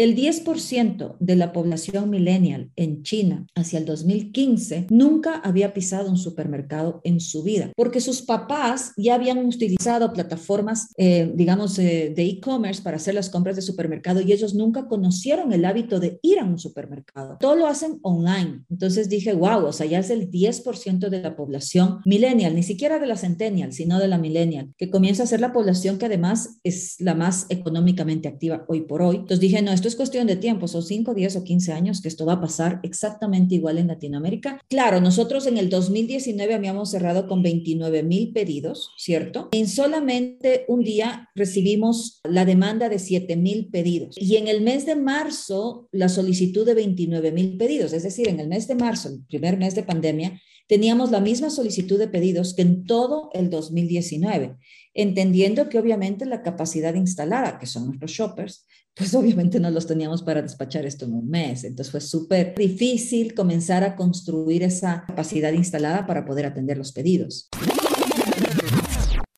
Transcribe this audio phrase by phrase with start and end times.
[0.00, 6.16] El 10% de la población millennial en China hacia el 2015 nunca había pisado un
[6.16, 12.24] supermercado en su vida, porque sus papás ya habían utilizado plataformas, eh, digamos, eh, de
[12.24, 16.38] e-commerce para hacer las compras de supermercado y ellos nunca conocieron el hábito de ir
[16.38, 17.36] a un supermercado.
[17.38, 18.64] Todo lo hacen online.
[18.70, 22.98] Entonces dije, wow, o sea, ya es el 10% de la población millennial, ni siquiera
[22.98, 26.58] de la centennial, sino de la millennial, que comienza a ser la población que además
[26.64, 29.16] es la más económicamente activa hoy por hoy.
[29.16, 32.08] Entonces dije, no, esto es cuestión de tiempo, son 5, 10 o 15 años que
[32.08, 34.60] esto va a pasar exactamente igual en Latinoamérica.
[34.68, 39.48] Claro, nosotros en el 2019 habíamos cerrado con 29 mil pedidos, ¿cierto?
[39.50, 44.86] En solamente un día recibimos la demanda de 7 mil pedidos y en el mes
[44.86, 49.08] de marzo la solicitud de 29 mil pedidos, es decir, en el mes de marzo,
[49.08, 53.50] el primer mes de pandemia, teníamos la misma solicitud de pedidos que en todo el
[53.50, 54.56] 2019
[54.94, 60.22] entendiendo que obviamente la capacidad instalada, que son nuestros shoppers, pues obviamente no los teníamos
[60.22, 61.64] para despachar esto en un mes.
[61.64, 67.48] Entonces fue súper difícil comenzar a construir esa capacidad instalada para poder atender los pedidos.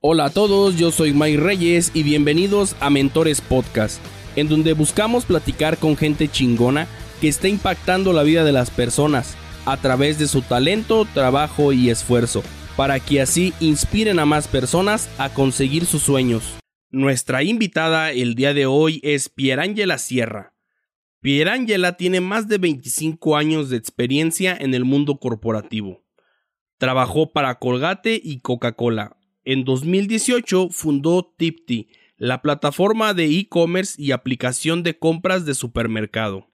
[0.00, 4.00] Hola a todos, yo soy Mike Reyes y bienvenidos a Mentores Podcast,
[4.34, 6.89] en donde buscamos platicar con gente chingona
[7.20, 11.91] que está impactando la vida de las personas a través de su talento, trabajo y
[11.91, 12.42] esfuerzo
[12.77, 16.61] para que así inspiren a más personas a conseguir sus sueños.
[16.95, 20.53] Nuestra invitada el día de hoy es Pierangela Sierra.
[21.23, 26.05] Pierangela tiene más de 25 años de experiencia en el mundo corporativo.
[26.77, 29.17] Trabajó para Colgate y Coca-Cola.
[29.43, 36.51] En 2018 fundó Tipti, la plataforma de e-commerce y aplicación de compras de supermercado,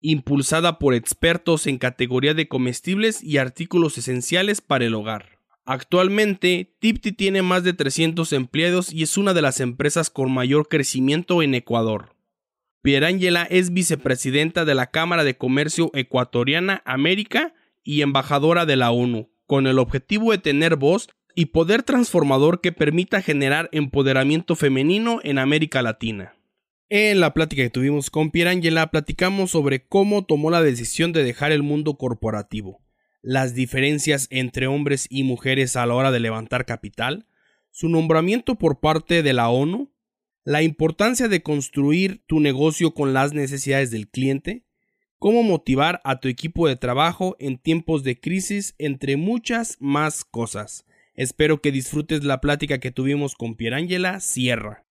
[0.00, 5.37] impulsada por expertos en categoría de comestibles y artículos esenciales para el hogar.
[5.70, 10.66] Actualmente, Tipti tiene más de 300 empleados y es una de las empresas con mayor
[10.66, 12.16] crecimiento en Ecuador.
[12.80, 17.52] Pierangela es vicepresidenta de la Cámara de Comercio Ecuatoriana América
[17.84, 22.72] y embajadora de la ONU, con el objetivo de tener voz y poder transformador que
[22.72, 26.34] permita generar empoderamiento femenino en América Latina.
[26.88, 31.52] En la plática que tuvimos con Pierangela platicamos sobre cómo tomó la decisión de dejar
[31.52, 32.80] el mundo corporativo
[33.22, 37.26] las diferencias entre hombres y mujeres a la hora de levantar capital,
[37.70, 39.92] su nombramiento por parte de la ONU,
[40.44, 44.64] la importancia de construir tu negocio con las necesidades del cliente,
[45.18, 50.86] cómo motivar a tu equipo de trabajo en tiempos de crisis, entre muchas más cosas.
[51.14, 54.86] Espero que disfrutes la plática que tuvimos con Pierangela Sierra.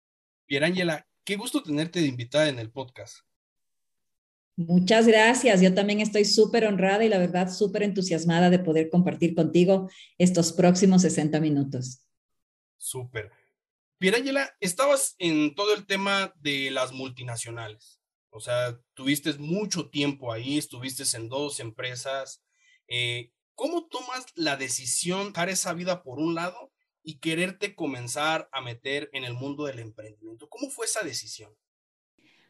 [0.47, 3.19] Pierangela, qué gusto tenerte de invitada en el podcast.
[4.57, 5.61] Muchas gracias.
[5.61, 10.53] Yo también estoy súper honrada y la verdad súper entusiasmada de poder compartir contigo estos
[10.53, 12.01] próximos 60 minutos.
[12.77, 13.31] Súper.
[13.97, 17.99] Pierangela, estabas en todo el tema de las multinacionales.
[18.29, 22.43] O sea, tuviste mucho tiempo ahí, estuviste en dos empresas.
[22.87, 26.71] Eh, ¿Cómo tomas la decisión de dejar esa vida por un lado
[27.01, 30.47] y quererte comenzar a meter en el mundo del emprendimiento?
[30.49, 31.55] ¿Cómo fue esa decisión?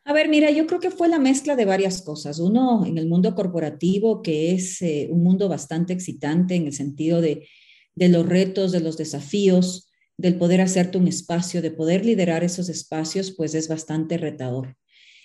[0.08, 2.38] A ver, mira, yo creo que fue la mezcla de varias cosas.
[2.38, 7.22] Uno, en el mundo corporativo, que es eh, un mundo bastante excitante en el sentido
[7.22, 7.48] de,
[7.96, 12.70] de los retos, de los desafíos, del poder hacerte un espacio, de poder liderar esos
[12.70, 14.78] espacios, pues es bastante retador.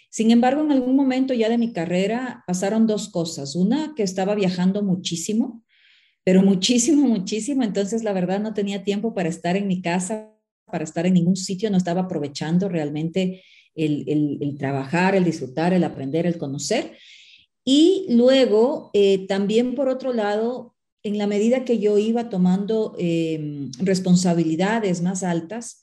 [0.08, 3.56] Sin embargo, en algún momento ya de mi carrera pasaron dos cosas.
[3.56, 5.62] Una, que estaba viajando muchísimo,
[6.24, 7.64] pero muchísimo, muchísimo.
[7.64, 10.32] Entonces, la verdad, no tenía tiempo para estar en mi casa,
[10.64, 13.42] para estar en ningún sitio, no estaba aprovechando realmente
[13.74, 16.96] el, trabajar, el disfrutar, el aprender, el conocer.
[17.64, 23.70] Y luego, eh, también por otro lado, en la medida que yo iba tomando em,
[23.78, 25.82] responsabilidades más altas,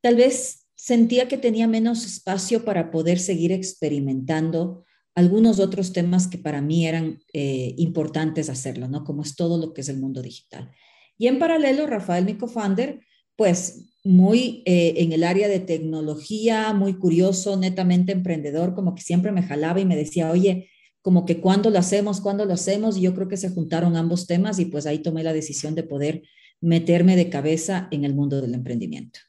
[0.00, 4.84] tal vez sentía que tenía menos espacio para poder seguir experimentando
[5.14, 9.02] algunos otros temas que para mí eran eh, importantes hacerlo, ¿no?
[9.02, 10.70] Como es todo lo que es el mundo digital.
[11.18, 13.00] Y en paralelo, Rafael, mi co-founder,
[13.34, 19.32] pues muy eh, en el área de tecnología, muy curioso, netamente emprendedor, como que siempre
[19.32, 20.70] me jalaba y me decía, oye,
[21.02, 24.26] como que cuándo lo hacemos, cuándo lo hacemos, y yo creo que se juntaron ambos
[24.26, 26.22] temas y pues ahí tomé la decisión de poder
[26.58, 29.20] meterme de cabeza en el mundo del emprendimiento.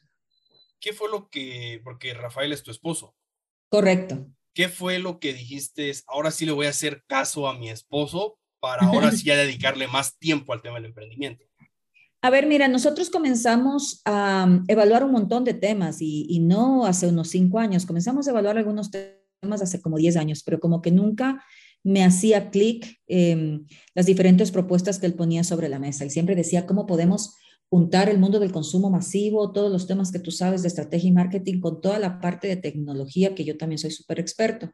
[0.80, 3.18] ¿Qué fue lo que, porque Rafael es tu esposo?
[3.68, 4.28] Correcto.
[4.54, 5.92] ¿Qué fue lo que dijiste?
[6.08, 9.88] Ahora sí le voy a hacer caso a mi esposo para ahora sí ya dedicarle
[9.88, 11.49] más tiempo al tema del emprendimiento.
[12.22, 17.08] A ver, mira, nosotros comenzamos a um, evaluar un montón de temas y, no hace
[17.08, 20.92] unos cinco años, comenzamos a evaluar algunos temas hace como diez años, pero como que
[20.92, 21.42] nunca
[21.82, 23.00] me hacía clic
[23.96, 27.36] las diferentes propuestas que él ponía sobre la mesa y siempre decía cómo podemos
[27.70, 31.14] juntar el mundo del consumo masivo, todos los temas que tú sabes de estrategia y
[31.14, 34.72] marketing con toda la parte de tecnología, que yo también soy súper experto.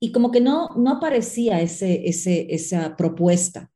[0.00, 3.70] Y como que no, no aparecía ese, ese, esa propuesta.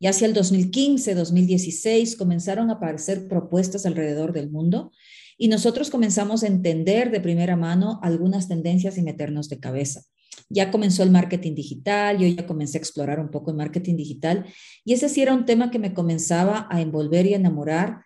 [0.00, 4.90] Y hacia el 2015, 2016 comenzaron a aparecer propuestas alrededor del mundo
[5.36, 10.02] y nosotros comenzamos a entender de primera mano algunas tendencias y meternos de cabeza.
[10.48, 14.46] Ya comenzó el marketing digital, yo ya comencé a explorar un poco el marketing digital
[14.84, 18.02] y ese sí era un tema que me comenzaba a envolver y enamorar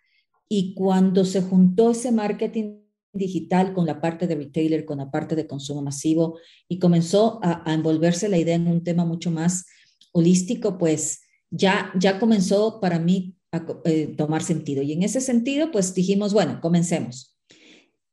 [0.49, 2.81] y cuando se juntó ese marketing
[3.13, 6.39] digital con la parte de retailer, con la parte de consumo masivo
[6.69, 9.65] y comenzó a, envolverse la idea en un tema mucho más
[10.13, 11.24] holístico, pues
[11.55, 14.83] ya, ya comenzó para mí a eh, tomar sentido.
[14.83, 17.37] Y en ese sentido, pues dijimos, bueno, comencemos.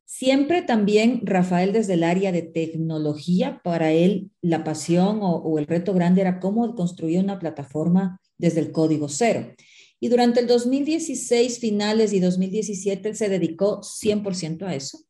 [0.04, 5.94] Siempre también Rafael desde el área de tecnología, para él la pasión o, el reto
[5.94, 9.52] grande era cómo construir una plataforma desde el código cero.
[9.98, 15.00] Y durante el 2016, finales y 2017, él se dedicó 100% a eso.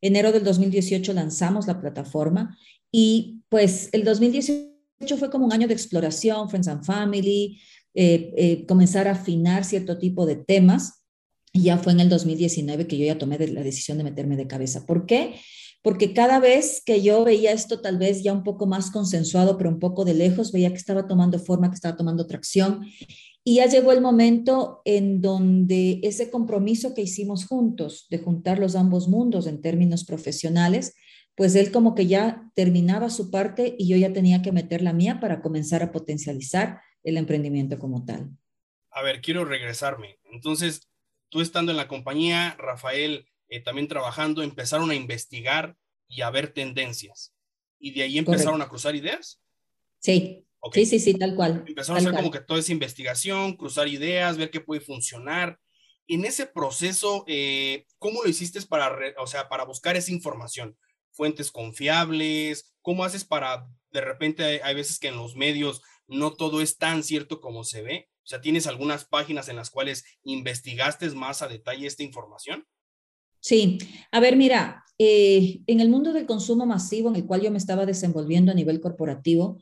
[0.00, 2.56] Enero del 2018 lanzamos la plataforma
[2.90, 4.73] y pues el 2018
[5.18, 7.60] fue como un año de exploración, Friends and Family,
[7.94, 11.04] eh, eh, comenzar a afinar cierto tipo de temas
[11.52, 14.48] y ya fue en el 2019 que yo ya tomé la decisión de meterme de
[14.48, 14.84] cabeza.
[14.86, 15.36] ¿Por qué?
[15.82, 19.70] Porque cada vez que yo veía esto tal vez ya un poco más consensuado, pero
[19.70, 22.86] un poco de lejos, veía que estaba tomando forma, que estaba tomando tracción.
[23.44, 28.74] Y ya llegó el momento en donde ese compromiso que hicimos juntos, de juntar los
[28.74, 30.94] ambos mundos en términos profesionales,
[31.36, 34.92] pues él como que ya terminaba su parte y yo ya tenía que meter la
[34.92, 38.30] mía para comenzar a potencializar el emprendimiento como tal.
[38.90, 40.18] A ver, quiero regresarme.
[40.32, 40.88] Entonces,
[41.28, 45.76] tú estando en la compañía, Rafael eh, también trabajando, empezaron a investigar
[46.08, 47.34] y a ver tendencias.
[47.78, 49.40] ¿Y de ahí empezaron a cruzar ideas?
[49.98, 51.64] Sí, sí, sí, sí, tal cual.
[51.66, 55.58] Empezaron a hacer como que toda esa investigación, cruzar ideas, ver qué puede funcionar.
[56.06, 60.76] En ese proceso, eh, ¿cómo lo hiciste para, o sea, para buscar esa información?
[61.14, 62.74] ¿Fuentes confiables?
[62.82, 67.02] ¿Cómo haces para, de repente, hay veces que en los medios no todo es tan
[67.02, 68.08] cierto como se ve?
[68.24, 72.66] O sea, ¿tienes algunas páginas en las cuales investigaste más a detalle esta información?
[73.40, 73.78] Sí,
[74.10, 77.58] a ver, mira, eh, en el mundo del consumo masivo en el cual yo me
[77.58, 79.58] estaba desenvolviendo a nivel corporativo,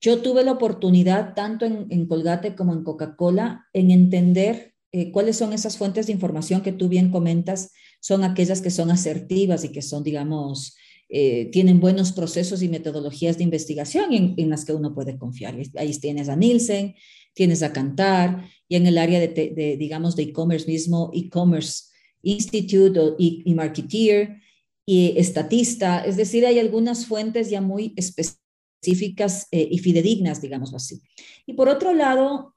[0.00, 5.52] yo tuve la oportunidad, tanto en, Colgate como en Coca-Cola, en entender eh, cuáles son
[5.52, 9.82] esas fuentes de información que tú bien comentas, son aquellas que son asertivas y que
[9.82, 10.74] son, digamos,
[11.10, 15.54] eh, tienen buenos procesos y metodologías de investigación en, las que uno puede confiar.
[15.76, 16.94] Ahí tienes a Nielsen,
[17.34, 21.84] tienes a Cantar, y en el área de, digamos, de e-commerce mismo, e-commerce
[22.22, 24.40] Institute y, Marketeer
[24.86, 31.02] y Estatista, es decir, hay algunas fuentes ya muy específicas eh, y fidedignas, digamos así.
[31.44, 32.55] Y por otro lado,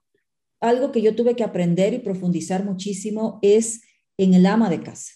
[0.60, 3.82] algo que yo tuve que aprender y profundizar muchísimo es
[4.16, 5.12] en el ama de casa.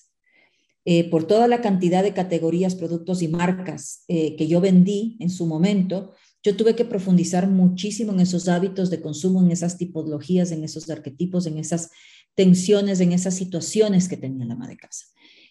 [0.87, 5.31] Eh, por toda la cantidad de categorías, productos y marcas eh, que yo vendí en
[5.31, 6.13] su momento,
[6.43, 10.91] yo tuve que profundizar muchísimo en esos hábitos de consumo, en esas tipologías, en esos
[10.91, 11.91] arquetipos, en esas
[12.35, 15.07] tensiones, en esas situaciones que tenía la ama de casa.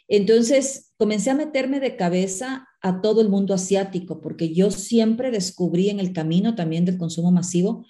[0.07, 5.89] Entonces, comencé a meterme de cabeza a todo el mundo asiático, porque yo siempre descubrí
[5.89, 7.85] en el camino también del consumo masivo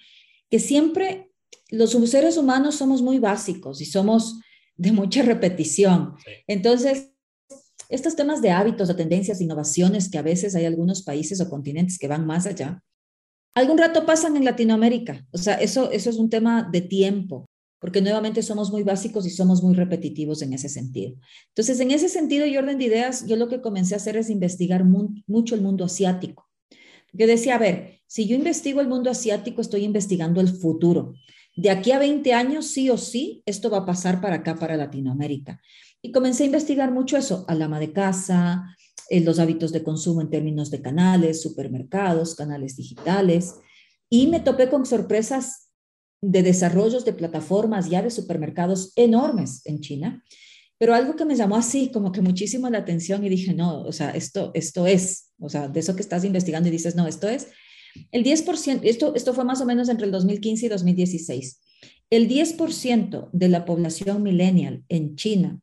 [0.48, 1.33] que siempre
[1.70, 4.40] los seres humanos somos muy básicos y somos
[4.76, 6.14] de mucha repetición.
[6.46, 7.10] Entonces,
[7.88, 11.48] estos temas de hábitos, de tendencias, de innovaciones, que a veces hay algunos países o
[11.48, 12.82] continentes que van más allá,
[13.54, 15.26] algún rato pasan en Latinoamérica.
[15.32, 17.46] O sea, eso, eso es un tema de tiempo,
[17.78, 21.14] porque nuevamente somos muy básicos y somos muy repetitivos en ese sentido.
[21.48, 24.30] Entonces, en ese sentido y orden de ideas, yo lo que comencé a hacer es
[24.30, 26.48] investigar mucho el mundo asiático.
[27.12, 31.14] Yo decía, a ver, si yo investigo el mundo asiático, estoy investigando el futuro.
[31.56, 34.76] De aquí a 20 años, sí o sí, esto va a pasar para acá, para
[34.76, 35.60] Latinoamérica.
[36.02, 38.76] Y comencé a investigar mucho eso, al ama de casa,
[39.08, 43.54] eh, los hábitos de consumo en términos de canales, supermercados, canales digitales,
[44.10, 45.70] y me topé con sorpresas
[46.20, 50.24] de desarrollos de plataformas ya de supermercados enormes en China,
[50.78, 53.92] pero algo que me llamó así como que muchísimo la atención y dije, no, o
[53.92, 57.28] sea, esto, esto es, o sea, de eso que estás investigando y dices, no, esto
[57.28, 57.48] es,
[58.10, 61.60] el 10%, esto, esto fue más o menos entre el 2015 y 2016,
[62.10, 65.60] el 10% de la población millennial en China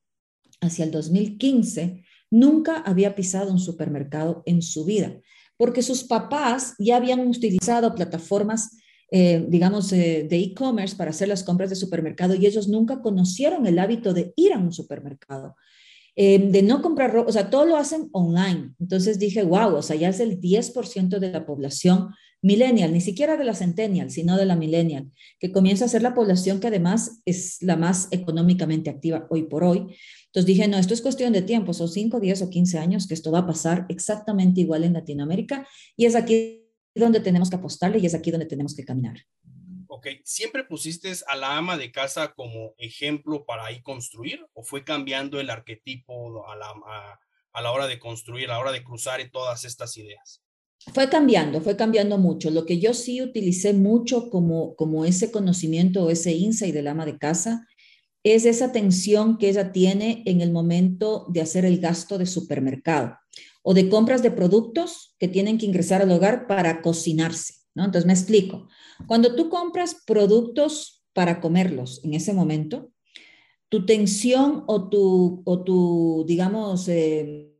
[0.59, 5.19] hacia el 2015 nunca había pisado un supermercado en su vida,
[5.57, 8.77] porque sus papás ya habían utilizado plataformas,
[9.11, 13.67] eh, digamos, eh, de e-commerce para hacer las compras de supermercado y ellos nunca conocieron
[13.67, 15.55] el hábito de ir a un supermercado.
[16.15, 18.73] Eh, de no comprar ropa, o sea, todo lo hacen online.
[18.79, 22.09] Entonces dije, wow, o sea, ya es el 10% de la población
[22.41, 26.13] millennial, ni siquiera de la centennial, sino de la millennial, que comienza a ser la
[26.13, 29.87] población que además es la más económicamente activa hoy por hoy.
[30.25, 33.13] Entonces dije, no, esto es cuestión de tiempo, son 5, 10 o 15 años que
[33.13, 37.99] esto va a pasar exactamente igual en Latinoamérica y es aquí donde tenemos que apostarle
[37.99, 39.17] y es aquí donde tenemos que caminar.
[40.23, 45.39] ¿Siempre pusiste a la ama de casa como ejemplo para ahí construir o fue cambiando
[45.39, 46.73] el arquetipo a la,
[47.53, 50.41] a la hora de construir, a la hora de cruzar todas estas ideas?
[50.93, 52.49] Fue cambiando, fue cambiando mucho.
[52.49, 57.05] Lo que yo sí utilicé mucho como, como ese conocimiento o ese insight del ama
[57.05, 57.67] de casa
[58.23, 63.17] es esa tensión que ella tiene en el momento de hacer el gasto de supermercado
[63.63, 67.85] o de compras de productos que tienen que ingresar al hogar para cocinarse, ¿no?
[67.85, 68.67] Entonces me explico.
[69.07, 72.91] Cuando tú compras productos para comerlos en ese momento,
[73.69, 77.51] tu tensión o tu, o tu digamos, eh,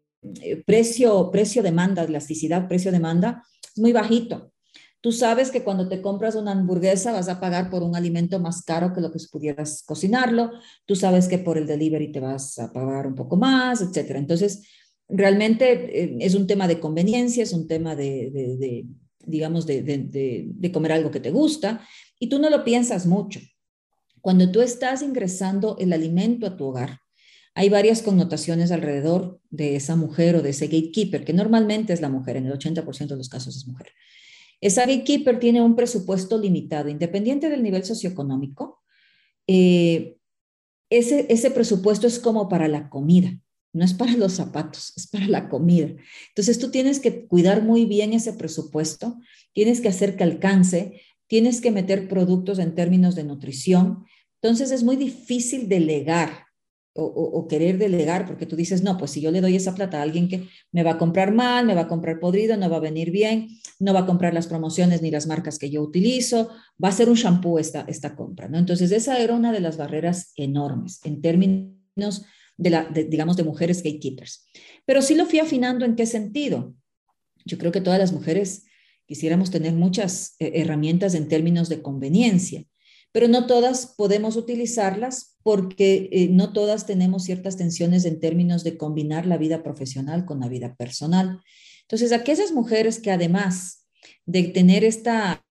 [0.41, 4.51] eh, precio, precio demanda, elasticidad, precio demanda, es muy bajito.
[4.99, 8.63] Tú sabes que cuando te compras una hamburguesa vas a pagar por un alimento más
[8.63, 10.51] caro que lo que pudieras cocinarlo.
[10.85, 14.19] Tú sabes que por el delivery te vas a pagar un poco más, etcétera.
[14.19, 14.67] Entonces,
[15.07, 18.85] realmente eh, es un tema de conveniencia, es un tema de, de
[19.31, 21.81] digamos, de comer algo que te gusta
[22.19, 23.39] y tú no lo piensas mucho.
[24.21, 26.99] Cuando tú estás ingresando el alimento a tu hogar,
[27.53, 32.09] hay varias connotaciones alrededor de esa mujer o de ese gatekeeper, que normalmente es la
[32.09, 33.87] mujer, en el 80% de los casos es mujer.
[34.61, 38.81] Esa gatekeeper tiene un presupuesto limitado, independiente del nivel socioeconómico.
[39.47, 40.17] Eh,
[40.89, 43.37] ese, ese presupuesto es como para la comida,
[43.73, 45.89] no es para los zapatos, es para la comida.
[46.29, 49.17] Entonces tú tienes que cuidar muy bien ese presupuesto,
[49.53, 54.05] tienes que hacer que alcance, tienes que meter productos en términos de nutrición.
[54.41, 56.47] Entonces es muy difícil delegar
[56.93, 60.01] o, querer delegar, porque tú dices, no, pues si yo le doy esa plata a
[60.01, 62.81] alguien que me va a comprar mal, me va a comprar podrido, no va a
[62.81, 63.47] venir bien,
[63.79, 66.49] no va a comprar las promociones ni las marcas que yo utilizo,
[66.83, 68.57] va a ser un shampoo esta, esta compra, ¿no?
[68.57, 72.25] Entonces, esa era una de las barreras enormes en términos
[72.61, 74.47] de, la, digamos, de mujeres gatekeepers.
[74.85, 76.73] Pero sí lo fui afinando en qué sentido.
[77.45, 78.65] Yo creo que todas las mujeres
[79.05, 82.65] quisiéramos tener muchas eh, herramientas en términos de conveniencia
[83.11, 88.77] pero no todas podemos utilizarlas porque eh, no todas tenemos ciertas tensiones en términos de
[88.77, 91.41] combinar la vida profesional con la vida personal.
[91.81, 93.85] Entonces, aquellas mujeres que además
[94.25, 95.43] de tener esta,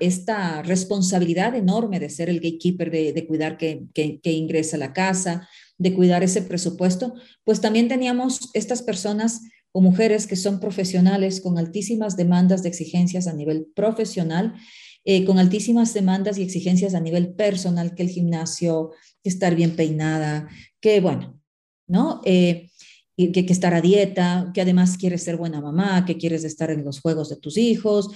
[0.00, 5.48] esta responsabilidad enorme de ser el gatekeeper, de, cuidar que, que, ingresa a la casa,
[5.78, 7.14] de cuidar ese presupuesto,
[7.44, 13.26] pues también teníamos estas personas o mujeres que son profesionales con altísimas demandas de exigencias
[13.26, 14.54] a nivel profesional
[15.04, 19.74] eh, con altísimas demandas y exigencias a nivel personal, que el gimnasio, que estar bien
[19.74, 20.48] peinada,
[20.80, 21.40] que bueno,
[21.88, 22.20] ¿no?
[22.24, 22.70] Eh,
[23.16, 26.84] que, que, estar a dieta, que además quieres ser buena mamá, que quieres estar en
[26.84, 28.10] los juegos de tus hijos,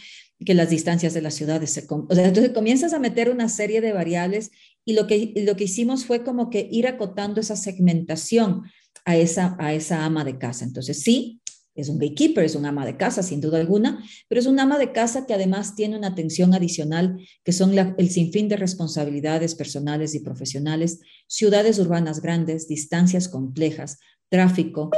[0.45, 1.87] que las distancias de las ciudades se...
[1.89, 4.51] O sea, entonces comienzas a meter una serie de variables
[4.85, 8.63] y lo que, lo que hicimos fue como que ir acotando esa segmentación
[9.05, 10.65] a esa, a esa ama de casa.
[10.65, 11.41] Entonces, sí,
[11.77, 14.79] es un gatekeeper, es un ama de casa, sin duda alguna, pero es un ama
[14.79, 20.15] de casa que además tiene una atención adicional, que son el sinfín de responsabilidades personales
[20.15, 23.99] y profesionales, ciudades urbanas grandes, distancias complejas,
[24.31, 24.91] tráfico,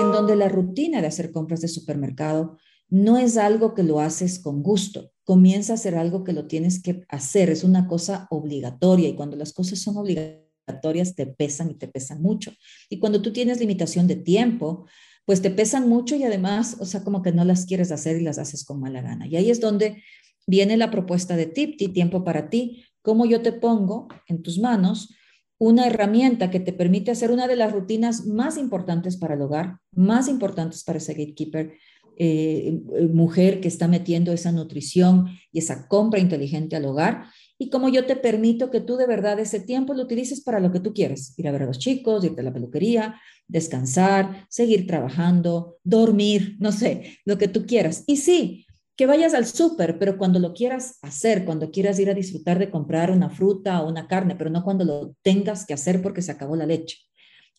[0.00, 4.38] en donde la rutina de hacer compras de supermercado no es algo que lo haces
[4.38, 9.08] con gusto, comienza a ser algo que lo tienes que hacer, es una cosa obligatoria
[9.08, 12.52] y cuando las cosas son obligatorias te pesan y te pesan mucho.
[12.88, 14.86] Y cuando tú tienes limitación de tiempo,
[15.24, 18.24] pues te pesan mucho y además, o sea, como que no las quieres hacer y
[18.24, 19.26] las haces con mala gana.
[19.26, 20.02] Y ahí es donde
[20.46, 25.14] viene la propuesta de Tipti, tiempo para ti, cómo yo te pongo en tus manos
[25.58, 29.78] una herramienta que te permite hacer una de las rutinas más importantes para el hogar,
[29.92, 31.74] más importantes para ese gatekeeper,
[32.18, 32.80] eh,
[33.12, 37.26] mujer que está metiendo esa nutrición y esa compra inteligente al hogar
[37.58, 40.72] y como yo te permito que tú de verdad ese tiempo lo utilices para lo
[40.72, 44.86] que tú quieres, ir a ver a los chicos, irte a la peluquería, descansar, seguir
[44.86, 48.02] trabajando, dormir, no sé, lo que tú quieras.
[48.06, 48.66] Y sí,
[48.96, 52.70] que vayas al súper, pero cuando lo quieras hacer, cuando quieras ir a disfrutar de
[52.70, 56.32] comprar una fruta o una carne, pero no cuando lo tengas que hacer porque se
[56.32, 56.98] acabó la leche.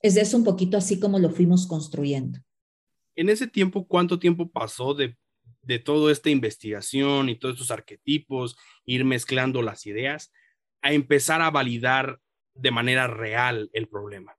[0.02, 2.40] Es eso un poquito así como lo fuimos construyendo.
[3.16, 5.16] En ese tiempo, ¿cuánto tiempo pasó de
[5.66, 8.56] de toda esta investigación y todos estos arquetipos,
[8.86, 10.32] ir mezclando las ideas,
[10.82, 12.20] a empezar a validar
[12.54, 14.38] de manera real el problema?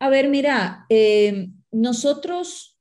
[0.00, 2.78] A ver, mira, eh, nosotros,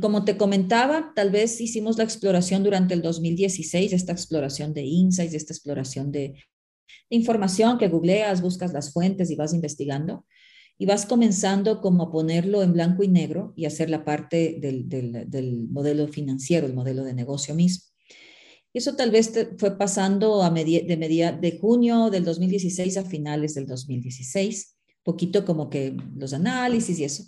[0.00, 5.34] como te comentaba, tal vez hicimos la exploración durante el 2016, esta exploración de insights,
[5.34, 6.42] esta exploración de
[7.10, 10.26] información que googleas, buscas las fuentes y vas investigando
[10.78, 15.66] y vas comenzando como a ponerlo en blanco y negro y hacer la parte del,
[15.68, 17.84] modelo financiero, el modelo de negocio mismo.
[18.72, 23.66] Eso tal vez fue pasando a de, media, de junio del 2016 a finales del
[23.66, 27.24] 2016, poquito como que los análisis y eso.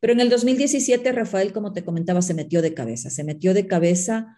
[0.00, 3.66] Pero en el 2017, Rafael, como te comentaba, se metió de cabeza, se metió de
[3.66, 4.36] cabeza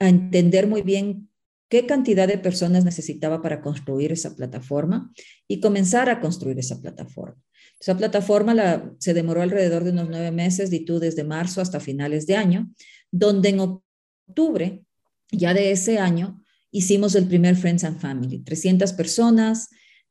[0.00, 1.28] a entender muy bien
[1.68, 5.12] qué cantidad de personas necesitaba para construir esa plataforma
[5.46, 7.36] y comenzar a construir esa plataforma.
[7.80, 11.80] Esa plataforma la, se demoró alrededor de unos nueve meses, y tú desde marzo hasta
[11.80, 12.72] finales de año,
[13.10, 14.84] donde en octubre
[15.30, 19.68] ya de ese año hicimos el primer Friends and Family, 300 personas,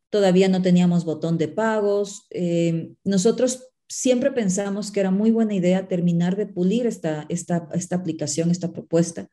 [0.09, 2.25] todavía no teníamos botón de pagos.
[2.29, 7.95] Eh, nosotros siempre pensamos que era muy buena idea terminar de pulir esta, esta, esta
[7.95, 9.29] aplicación, esta propuesta,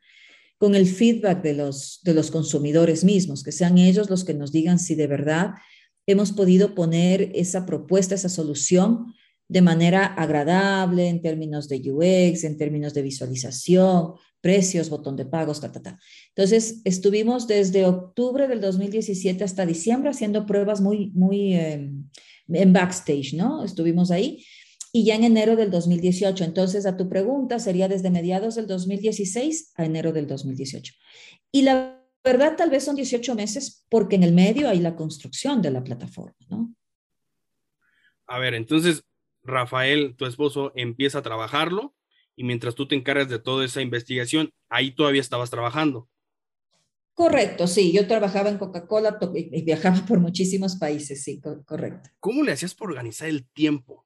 [0.59, 4.53] con el feedback de los, de los consumidores mismos, que sean ellos los que nos
[4.53, 5.55] digan si de verdad
[6.07, 9.15] hemos podido poner esa propuesta, esa solución
[9.49, 15.61] de manera agradable en términos de UX, en términos de visualización, precios, botón de pagos,
[15.61, 15.99] ta, ta, ta.
[16.29, 22.11] Entonces, estuvimos desde octubre del 2017 hasta diciembre haciendo pruebas muy, muy em,
[22.49, 23.65] en backstage, ¿no?
[23.65, 24.45] Estuvimos ahí.
[24.93, 26.45] Y ya en enero del 2018.
[26.45, 30.93] Entonces, a tu pregunta, sería desde mediados del 2016 a enero del 2018.
[31.51, 35.63] Y la verdad, tal vez son 18 meses porque en el medio hay la construcción
[35.63, 36.75] de la plataforma, ¿no?
[38.27, 39.05] A ver, entonces,
[39.43, 41.95] Rafael, tu esposo, empieza a trabajarlo
[42.35, 46.09] y mientras tú te encargas de toda esa investigación, ahí todavía estabas trabajando.
[47.13, 52.11] Correcto, sí, yo trabajaba en Coca-Cola y viajaba por muchísimos países, sí, correcto.
[52.19, 54.05] ¿Cómo le hacías por organizar el tiempo?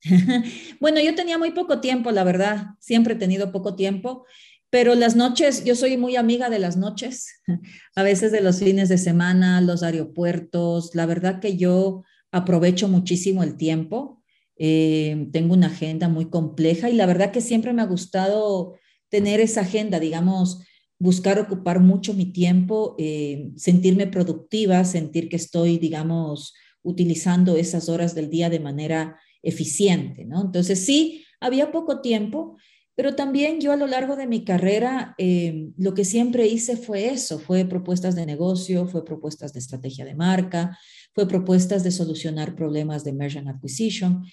[0.80, 4.26] bueno, yo tenía muy poco tiempo, la verdad, siempre he tenido poco tiempo,
[4.70, 7.28] pero las noches, yo soy muy amiga de las noches,
[7.96, 13.42] a veces de los fines de semana, los aeropuertos, la verdad que yo aprovecho muchísimo
[13.42, 14.18] el tiempo
[14.58, 18.74] eh, tengo una agenda muy compleja y la verdad que siempre me ha gustado
[19.08, 20.60] tener esa agenda, digamos,
[20.98, 28.16] buscar ocupar mucho mi tiempo, eh, sentirme productiva, sentir que estoy, digamos, utilizando esas horas
[28.16, 30.42] del día de manera eficiente, ¿no?
[30.42, 32.56] Entonces sí, había poco tiempo,
[32.98, 37.06] pero también yo a lo largo de mi carrera eh, lo que siempre hice fue
[37.06, 40.76] eso, fue propuestas de negocio, fue propuestas de estrategia de marca,
[41.14, 44.24] fue propuestas de solucionar problemas de merger and acquisition.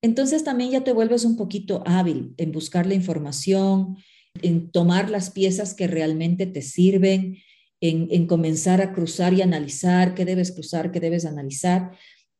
[0.00, 3.98] Entonces también ya te vuelves un poquito hábil en buscar la información,
[4.40, 7.36] en tomar las piezas que realmente te sirven,
[7.82, 11.90] en, comenzar a cruzar y analizar qué debes cruzar, qué debes analizar.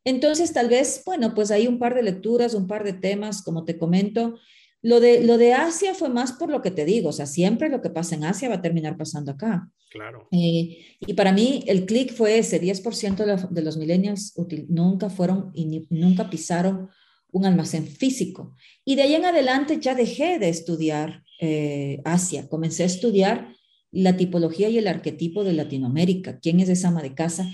[0.06, 3.66] Entonces, tal vez, bueno, pues hay un par de lecturas, un par de temas, como
[3.66, 4.36] te comento.
[4.84, 7.70] Lo de, lo de Asia fue más por lo que te digo, o sea, siempre
[7.70, 9.70] lo que pasa en Asia va a terminar pasando acá.
[9.90, 10.28] Claro.
[10.30, 14.34] Eh, y para mí el clic fue ese, 10% de, de los millennials
[14.68, 16.90] nunca fueron y nunca pisaron
[17.32, 18.54] un almacén físico.
[18.84, 23.54] Y de ahí en adelante ya dejé de estudiar eh, Asia, comencé a estudiar
[23.90, 27.50] la tipología y el arquetipo de Latinoamérica, quién es esa ama de casa.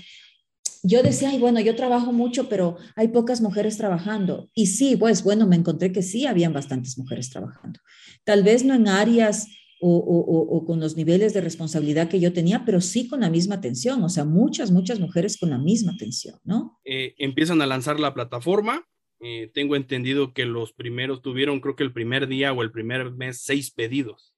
[0.83, 4.49] Yo decía, ay, bueno, yo trabajo mucho, pero hay pocas mujeres trabajando.
[4.53, 7.79] Y sí, pues bueno, me encontré que sí, habían bastantes mujeres trabajando.
[8.23, 9.47] Tal vez no en áreas
[9.83, 14.03] o, con los niveles de responsabilidad que yo tenía, pero sí con la misma atención,
[14.03, 16.79] o sea, muchas, muchas mujeres con la misma atención, ¿no?
[16.85, 18.87] Eh, empiezan a lanzar la plataforma,
[19.19, 23.11] eh, tengo entendido que los primeros tuvieron, creo que el primer día o el primer
[23.11, 24.30] mes, seis pedidos.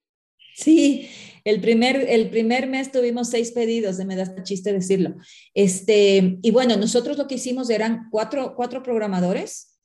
[0.56, 1.10] Sí,
[1.44, 5.16] el primer, el primer mes tuvimos seis pedidos, me da chiste decirlo.
[5.54, 9.80] Este, y bueno, nosotros lo que hicimos eran cuatro, cuatro programadores,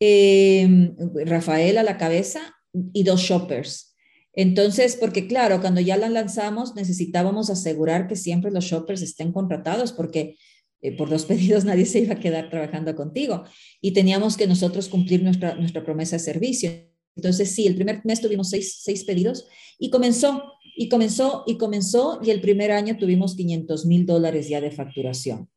[0.00, 0.92] eh,
[1.24, 2.54] Rafael a la cabeza
[2.92, 3.94] y dos shoppers.
[4.32, 9.92] Entonces, porque claro, cuando ya la lanzamos, necesitábamos asegurar que siempre los shoppers estén contratados,
[9.92, 10.36] porque
[10.82, 13.44] eh, por dos pedidos nadie se iba a quedar trabajando contigo.
[13.80, 16.70] Y teníamos que nosotros cumplir nuestra, nuestra promesa de servicio.
[17.16, 19.46] Entonces, sí, el primer mes tuvimos seis, seis pedidos
[19.78, 24.60] y comenzó, y comenzó, y comenzó, y el primer año tuvimos 500 mil dólares ya
[24.60, 25.48] de facturación.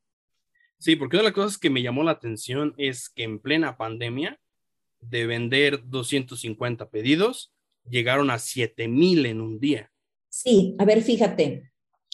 [0.79, 3.77] Sí, porque una de las cosas que me llamó la atención es que en plena
[3.77, 4.39] pandemia,
[4.99, 7.51] de vender 250 pedidos,
[7.89, 9.91] llegaron a 7 mil en un día.
[10.29, 11.71] Sí, a ver, fíjate,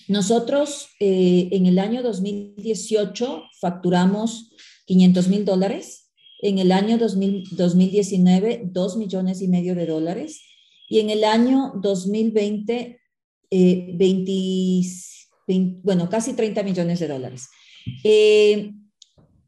[0.07, 4.53] nosotros eh, en el año 2018 facturamos
[4.85, 6.02] 500 mil dólares,
[6.43, 10.41] en el año 2019 2 millones y medio de dólares
[10.89, 12.99] y en el año 2020
[13.49, 13.97] eh,
[15.83, 17.49] bueno, casi 30 millones de dólares.
[18.03, 18.71] Eh,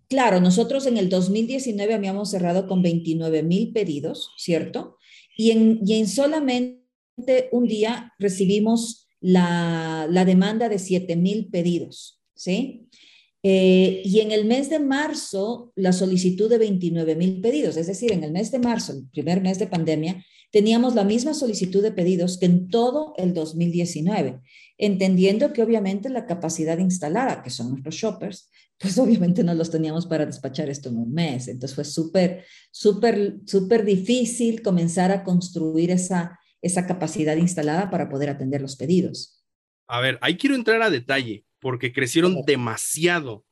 [0.08, 4.97] claro, nosotros en el 2019 habíamos cerrado con 29 mil pedidos, ¿cierto?
[5.38, 12.88] Y en, y en solamente un día recibimos la, demanda de 7 mil pedidos, ¿sí?
[13.47, 18.12] Eh, y en el mes de marzo, la solicitud de 29 mil pedidos, es decir,
[18.12, 21.91] en el mes de marzo, el primer mes de pandemia, teníamos la misma solicitud de
[21.91, 24.41] pedidos que en todo el 2019,
[24.79, 30.08] entendiendo que obviamente la capacidad instalada, que son nuestros shoppers, pues obviamente no los teníamos
[30.08, 31.47] para despachar esto en un mes.
[31.47, 38.31] Entonces fue súper, súper, súper difícil comenzar a construir esa, esa capacidad instalada para poder
[38.31, 39.45] atender los pedidos.
[39.88, 43.43] A ver, ahí quiero entrar a detalle, porque crecieron demasiado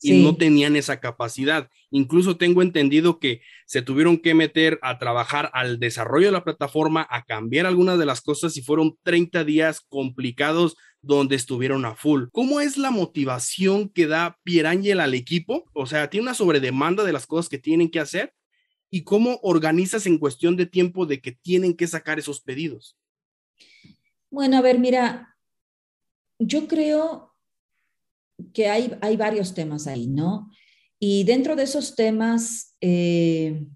[0.00, 1.70] y no tenían esa capacidad.
[1.92, 7.06] Incluso tengo entendido que se tuvieron que meter a trabajar al desarrollo de la plataforma,
[7.08, 12.24] a cambiar algunas de las cosas y fueron 30 días complicados donde estuvieron a full.
[12.32, 15.62] ¿Cómo es la motivación que da Pierangel al equipo?
[15.72, 18.34] O sea, tiene una sobredemanda de las cosas que tienen que hacer
[18.90, 22.98] y cómo organizas en cuestión de tiempo de que tienen que sacar esos pedidos.
[24.28, 25.36] Bueno, a ver, mira,
[26.40, 27.29] yo creo
[28.52, 30.50] que hay, hay varios temas ahí, ¿no?
[30.98, 33.66] Y dentro de esos temas, eh,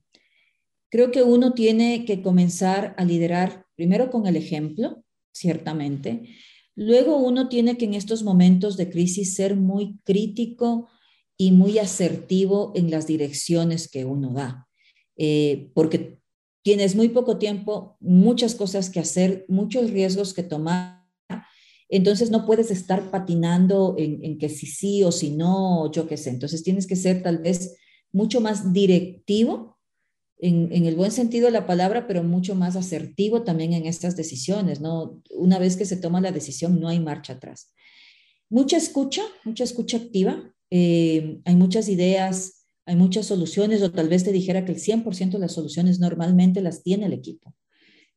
[0.90, 6.28] creo que uno tiene que comenzar a liderar primero con el ejemplo, ciertamente.
[6.76, 10.88] Luego uno tiene que en estos momentos de crisis ser muy crítico
[11.36, 14.68] y muy asertivo en las direcciones que uno da,
[15.16, 16.20] eh, porque
[16.62, 20.93] tienes muy poco tiempo, muchas cosas que hacer, muchos riesgos que tomar
[21.96, 26.30] entonces no puedes estar patinando en, que si sí o si no, yo qué sé.
[26.30, 27.76] Entonces tienes que ser tal vez
[28.10, 29.78] mucho más directivo
[30.38, 34.80] en, el buen sentido de la palabra, pero mucho más asertivo también en estas decisiones,
[34.80, 35.22] ¿no?
[35.30, 37.72] Una vez que se toma la decisión, no hay marcha atrás.
[38.50, 40.52] Mucha escucha, mucha escucha activa.
[40.70, 45.30] Eh, hay muchas ideas, hay muchas soluciones, o tal vez te dijera que el 100%
[45.30, 47.54] de las soluciones normalmente las tiene el equipo.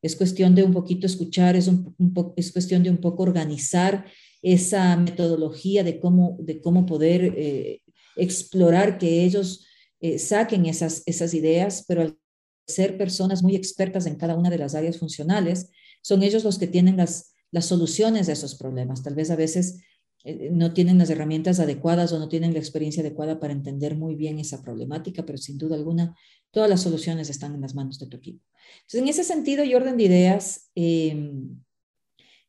[0.07, 1.93] Es cuestión de un poquito escuchar, es, un,
[2.35, 4.05] es cuestión de un poco organizar
[4.41, 7.81] esa metodología de cómo, de cómo poder eh,
[8.15, 9.65] explorar que ellos
[9.99, 12.17] eh, saquen esas, esas ideas, pero al
[12.65, 15.69] ser personas muy expertas en cada una de las áreas funcionales,
[16.01, 19.03] son ellos los que tienen las, las soluciones a esos problemas.
[19.03, 19.81] Tal vez a veces
[20.23, 24.15] eh, no tienen las herramientas adecuadas o no tienen la experiencia adecuada para entender muy
[24.15, 26.15] bien esa problemática, pero sin duda alguna
[26.51, 28.43] todas las soluciones están en las manos de tu equipo.
[28.77, 31.61] Entonces, en ese sentido y orden de ideas, em,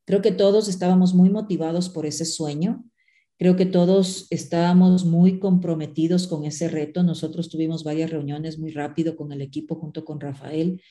[0.04, 2.84] creo que todos estábamos muy motivados por ese sueño.
[3.38, 7.02] Creo que todos estábamos muy comprometidos con ese reto.
[7.02, 10.82] Nosotros tuvimos varias reuniones muy rápido con el equipo junto con Rafael,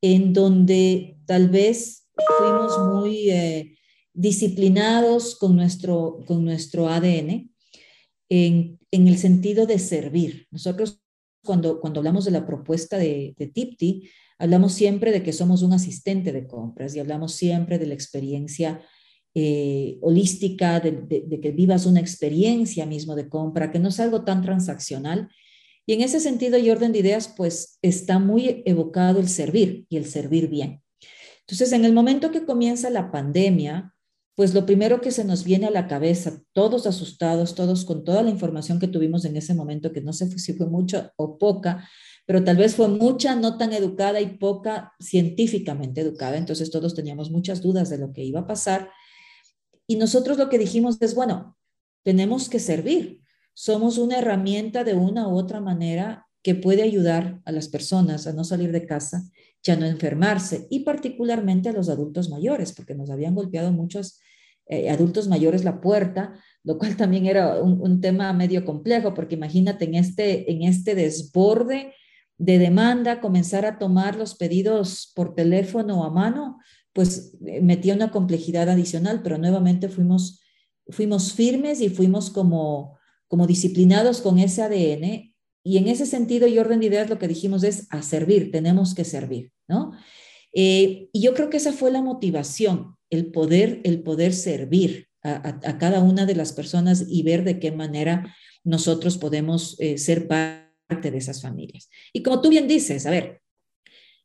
[0.00, 3.78] en donde tal vez fuimos muy eh,
[4.12, 7.50] disciplinados con nuestro, con nuestro ADN
[8.28, 10.46] en, en, el sentido de servir.
[10.50, 11.00] Nosotros
[11.44, 15.72] cuando, cuando hablamos de la propuesta de, de Tipti, Hablamos siempre de que somos un
[15.72, 18.80] asistente de compras y hablamos siempre de la experiencia
[19.34, 24.42] eh, holística, de, que vivas una experiencia mismo de compra, que no es algo tan
[24.42, 25.28] transaccional.
[25.86, 29.96] Y en ese sentido y orden de ideas, pues está muy evocado el servir y
[29.96, 30.82] el servir bien.
[31.40, 33.94] Entonces, en el momento que comienza la pandemia,
[34.38, 38.22] pues lo primero que se nos viene a la cabeza, todos asustados, todos con toda
[38.22, 41.88] la información que tuvimos en ese momento, que no sé si fue mucha o poca,
[42.24, 46.36] pero tal vez fue mucha, no tan educada y poca científicamente educada.
[46.36, 48.92] Entonces todos teníamos muchas dudas de lo que iba a pasar.
[49.88, 51.58] Y nosotros lo que dijimos es, bueno,
[52.04, 53.22] tenemos que servir.
[53.54, 58.32] Somos una herramienta de una u otra manera que puede ayudar a las personas a
[58.32, 59.28] no salir de casa,
[59.64, 64.20] ya no enfermarse, y particularmente a los adultos mayores, porque nos habían golpeado muchos
[64.68, 69.86] eh, adultos mayores la puerta, lo cual también era un, tema medio complejo, porque imagínate
[69.86, 71.94] en este, en este desborde
[72.36, 76.58] de demanda, comenzar a tomar los pedidos por teléfono o a mano,
[76.92, 80.42] pues eh, metía una complejidad adicional, pero nuevamente fuimos,
[80.88, 85.34] fuimos firmes y fuimos como, como disciplinados con ese ADN.
[85.64, 88.94] Y en ese sentido y orden de ideas lo que dijimos es a servir, tenemos
[88.94, 89.92] que servir, ¿no?
[90.52, 95.78] Eh, y yo creo que esa fue la motivación, el poder, el poder servir a,
[95.78, 101.10] cada una de las personas y ver de qué manera nosotros podemos eh, ser parte
[101.10, 101.90] de esas familias.
[102.12, 103.40] Y como tú bien dices, a ver,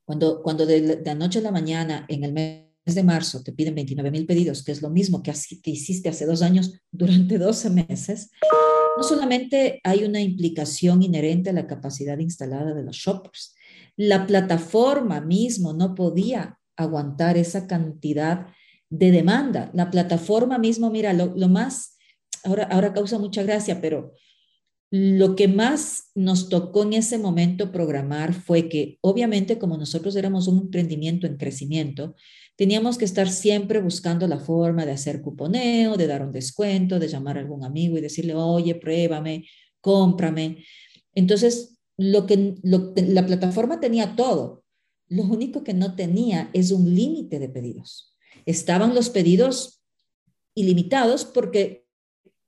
[0.06, 3.76] cuando, cuando de, de noche a la mañana, en el mes de marzo, te piden
[3.76, 7.70] 29 mil pedidos, que es lo mismo que, que hiciste hace dos años durante 12
[7.70, 8.32] meses,
[8.98, 13.56] no solamente hay una implicación inherente a la capacidad instalada de los shoppers,
[13.96, 18.48] la plataforma mismo no podía aguantar esa cantidad
[18.94, 19.72] de demanda.
[19.74, 21.98] La plataforma mismo, mira, lo, lo más,
[22.44, 24.14] ahora, ahora causa mucha gracia, pero
[24.92, 30.48] lo que más nos tocó en ese momento programar fue que, obviamente, como nosotros éramos
[30.48, 32.14] un emprendimiento en crecimiento,
[32.56, 37.08] teníamos que estar siempre buscando la forma de hacer cuponeo, de dar un descuento, de
[37.08, 39.48] llamar a algún amigo y decirle, oye, pruébame,
[39.82, 40.64] cómprame.
[41.16, 44.64] Entonces, lo que la plataforma tenía todo.
[45.08, 48.13] lo único que no tenía es un límite de pedidos.
[48.46, 49.84] Estaban los pedidos
[50.56, 51.84] ilimitados porque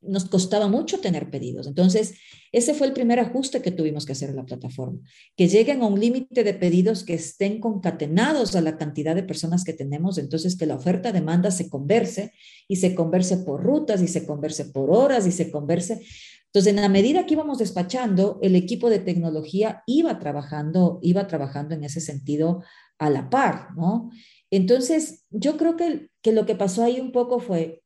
[0.07, 1.67] nos costaba mucho tener pedidos.
[1.67, 2.15] Entonces,
[2.51, 4.99] ese fue el primer ajuste que tuvimos que hacer en la plataforma,
[5.35, 9.63] que lleguen a un límite de pedidos que estén concatenados a la cantidad de personas
[9.63, 12.33] que tenemos, entonces que la oferta-demanda se converse
[12.67, 16.01] y se converse por rutas y se converse por horas y se converse.
[16.45, 21.75] Entonces, en la medida que íbamos despachando, el equipo de tecnología iba trabajando, iba trabajando
[21.75, 22.63] en ese sentido
[22.97, 24.09] a la par, ¿no?
[24.51, 27.83] Entonces, yo creo que, que lo que pasó ahí un poco fue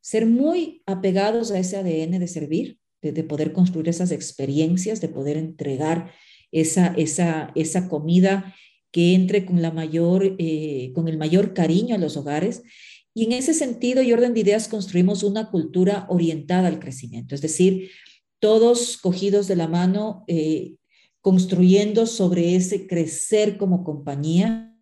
[0.00, 5.36] ser muy apegados a ese ADN de servir, de, poder construir esas experiencias, de poder
[5.36, 6.12] entregar
[6.52, 8.54] esa, esa, esa comida
[8.92, 12.62] que entre con, la mayor, eh, con el mayor cariño a los hogares.
[13.14, 17.40] Y en ese sentido y orden de ideas construimos una cultura orientada al crecimiento, es
[17.40, 17.90] decir,
[18.38, 20.76] todos cogidos de la mano, eh,
[21.20, 24.74] construyendo sobre ese crecer como compañía,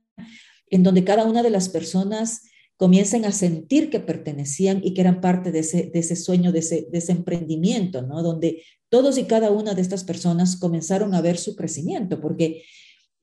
[0.70, 2.42] en donde cada una de las personas
[2.76, 6.61] comiencen a sentir que pertenecían y que eran parte de ese, de ese sueño, de
[6.61, 8.22] ese, de ese emprendimiento, ¿no?
[8.22, 12.62] Donde todos y cada una de estas personas comenzaron a ver su crecimiento, porque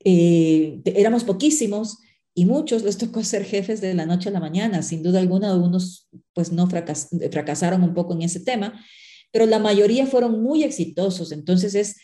[0.04, 1.98] eh, éramos poquísimos
[2.34, 4.82] y muchos les tocó ser jefes de la noche a la mañana.
[4.82, 8.84] Sin duda alguna, algunos pues no fracasaron un poco en ese tema,
[9.32, 11.32] pero la mayoría fueron muy exitosos.
[11.32, 11.96] Entonces es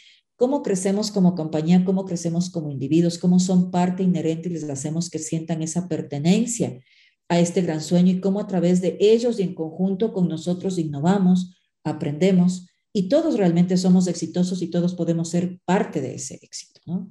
[0.42, 5.08] cómo crecemos como compañía, cómo crecemos como individuos, cómo son parte inherente y les hacemos
[5.08, 6.80] que sientan esa pertenencia
[7.28, 10.78] a este gran sueño y cómo a través de ellos y en conjunto con nosotros
[10.78, 16.80] innovamos, aprendemos y todos realmente somos exitosos y todos podemos ser parte de ese éxito,
[16.86, 17.08] ¿no?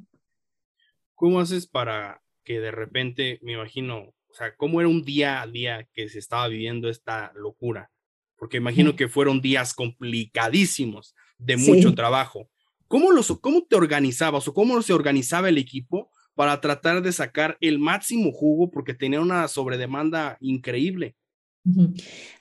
[1.15, 5.47] ¿Cómo haces para que de repente, me imagino, o sea, cómo era un día a
[5.47, 7.91] día que se estaba viviendo esta locura?
[8.35, 12.49] Porque imagino que fueron días complicadísimos de mucho trabajo.
[12.91, 17.57] ¿Cómo, los, ¿Cómo te organizabas o cómo se organizaba el equipo para tratar de sacar
[17.61, 21.15] el máximo jugo porque tenía una sobredemanda increíble.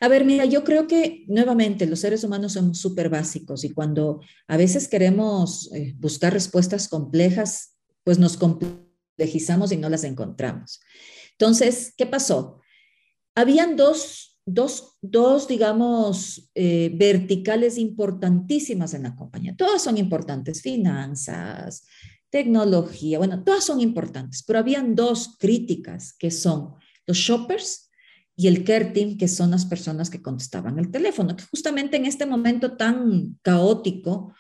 [0.01, 4.21] A ver, mira, yo creo que nuevamente los seres humanos somos súper básicos y cuando
[4.49, 10.81] a veces queremos eh, buscar respuestas complejas, pues nos complejizamos y no las encontramos.
[11.33, 12.61] Entonces, ¿qué pasó?
[13.35, 19.55] Habían dos, dos, dos digamos, eh, verticales importantísimas en la compañía.
[19.57, 21.87] Todas son importantes, finanzas,
[22.31, 26.75] tecnología, bueno, todas son importantes, pero habían dos críticas que son
[27.07, 27.91] los shoppers
[28.37, 32.07] y el care team, que son las personas que contestaban el teléfono, que justamente en
[32.07, 34.33] este momento tan caótico,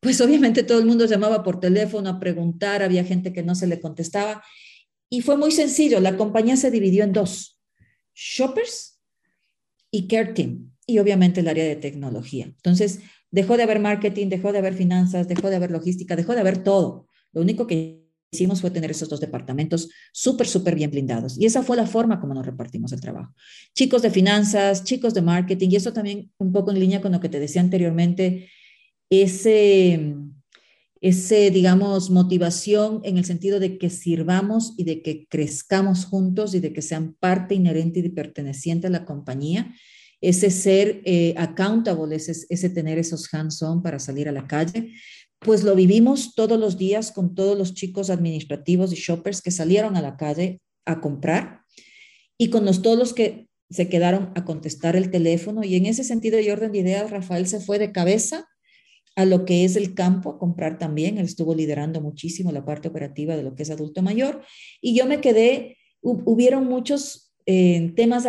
[0.00, 3.66] pues obviamente todo el mundo llamaba por teléfono a preguntar, había gente que no se
[3.66, 4.42] le contestaba
[5.08, 7.58] y fue muy sencillo, la compañía se dividió en dos,
[8.14, 8.89] shoppers
[9.90, 12.46] y care team y obviamente el área de tecnología.
[12.46, 13.00] Entonces,
[13.30, 16.62] dejó de haber marketing, dejó de haber finanzas, dejó de haber logística, dejó de haber
[16.64, 17.06] todo.
[17.32, 18.00] Lo único que
[18.32, 21.38] hicimos fue tener esos dos departamentos súper, súper bien blindados.
[21.38, 23.34] Y esa fue la forma como nos repartimos el trabajo.
[23.74, 27.20] Chicos de finanzas, chicos de marketing, y eso también un poco en línea con lo
[27.20, 28.48] que te decía anteriormente,
[29.10, 30.14] ese,
[31.00, 36.60] ese, digamos, motivación en el sentido de que sirvamos y de que crezcamos juntos y
[36.60, 39.74] de que sean parte inherente y perteneciente a la compañía.
[40.20, 44.92] Ese ser eh, accountable, ese, ese tener esos hands-on para salir a la calle
[45.40, 49.96] pues lo vivimos todos los días con todos los chicos administrativos y shoppers que salieron
[49.96, 51.62] a la calle a comprar
[52.36, 55.64] y con los, todos los que se quedaron a contestar el teléfono.
[55.64, 58.48] Y en ese sentido y orden de ideas, Rafael se fue de cabeza
[59.16, 61.18] a lo que es el campo a comprar también.
[61.18, 64.42] Él estuvo liderando muchísimo la parte operativa de lo que es adulto mayor.
[64.80, 68.26] Y yo me quedé, hubieron muchos eh, temas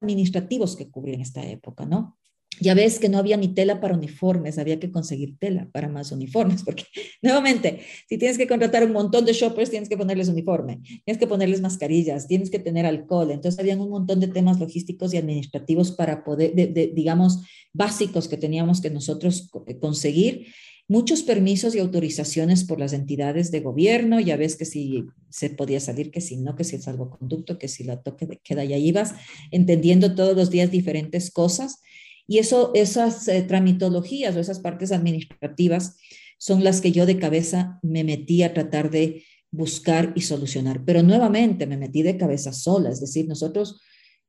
[0.00, 2.15] administrativos que cubrí en esta época, ¿no?
[2.60, 6.12] Ya ves que no había ni tela para uniformes, había que conseguir tela para más
[6.12, 6.84] uniformes, porque
[7.22, 11.26] nuevamente, si tienes que contratar un montón de shoppers, tienes que ponerles uniforme, tienes que
[11.26, 13.30] ponerles mascarillas, tienes que tener alcohol.
[13.30, 16.54] Entonces, habían un montón de temas logísticos y administrativos para poder,
[16.94, 17.40] digamos,
[17.72, 20.46] básicos que teníamos que nosotros eh, conseguir.
[20.88, 25.80] Muchos permisos y autorizaciones por las entidades de gobierno, ya ves que si se podía
[25.80, 28.76] salir, que si no, que si el salvoconducto, que si la toque de queda, ya
[28.76, 29.14] ibas
[29.50, 31.82] entendiendo todos los días diferentes cosas
[32.28, 35.96] y eso, esas eh, tramitologías o esas partes administrativas
[36.38, 40.84] son las que yo de cabeza me metí a tratar de buscar y solucionar.
[40.84, 43.80] Pero nuevamente me metí de cabeza sola, es decir, nosotros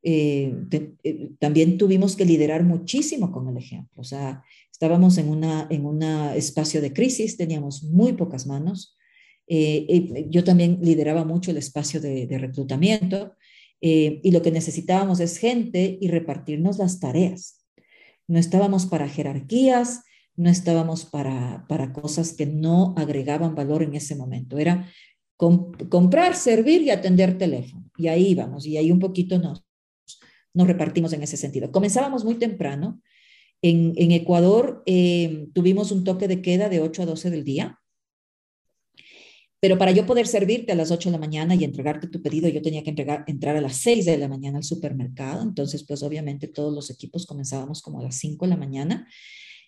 [0.04, 4.02] eh, eh, también tuvimos que liderar muchísimo con el ejemplo.
[4.02, 8.96] O sea, estábamos en un en una espacio de crisis, teníamos muy pocas manos.
[10.30, 13.36] yo también lideraba mucho el espacio de, de reclutamiento
[13.80, 17.57] y lo que necesitábamos es gente y repartirnos las tareas.
[18.28, 20.04] No estábamos para jerarquías,
[20.36, 24.58] no estábamos para, para cosas que no agregaban valor en ese momento.
[24.58, 24.88] Era
[25.38, 27.86] comprar, servir y atender teléfono.
[27.98, 29.66] Y ahí vamos, y ahí un poquito nos,
[30.54, 31.72] nos repartimos en ese sentido.
[31.72, 33.02] Comenzábamos muy temprano.
[33.62, 37.80] En, en Ecuador eh, tuvimos un toque de queda de 8 a 12 del día.
[39.60, 42.48] Pero para yo poder servirte a las 8 de la mañana y entregarte tu pedido,
[42.48, 45.42] yo tenía que entregar, entrar a las 6 de la mañana al supermercado.
[45.42, 49.08] Entonces, pues obviamente todos los equipos comenzábamos como a las 5 de la mañana.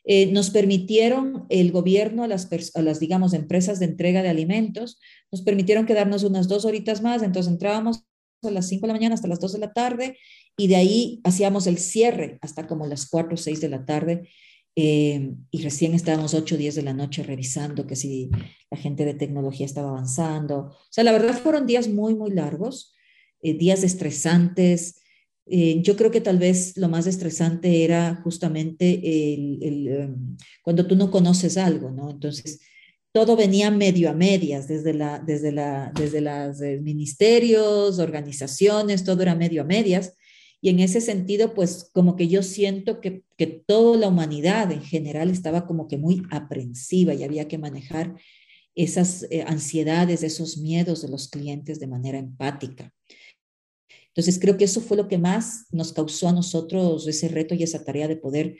[0.05, 4.99] Eh, nos permitieron el gobierno a las, a las, digamos, empresas de entrega de alimentos,
[5.31, 8.05] nos permitieron quedarnos unas dos horitas más, entonces entrábamos
[8.43, 10.17] a las 5 de la mañana hasta las 2 de la tarde
[10.57, 14.29] y de ahí hacíamos el cierre hasta como las 4 o 6 de la tarde
[14.75, 18.29] eh, y recién estábamos 8 o 10 de la noche revisando que si
[18.69, 20.57] la gente de tecnología estaba avanzando.
[20.57, 22.93] O sea, la verdad fueron días muy, muy largos,
[23.41, 25.01] eh, días estresantes.
[25.45, 30.95] Eh, yo creo que tal vez lo más estresante era justamente el, em, cuando tú
[30.95, 32.11] no conoces algo, ¿no?
[32.11, 32.61] Entonces,
[33.11, 39.33] todo venía medio a medias, desde, la, desde, la, desde los ministerios, organizaciones, todo era
[39.33, 40.13] medio a medias.
[40.61, 44.81] Y en ese sentido, pues como que yo siento que, que toda la humanidad en
[44.81, 48.15] general estaba como que muy aprensiva y había que manejar
[48.75, 52.93] esas eh, ansiedades, esos miedos de los clientes de manera empática.
[54.07, 57.63] Entonces creo que eso fue lo que más nos causó a nosotros ese reto y
[57.63, 58.57] esa tarea de poder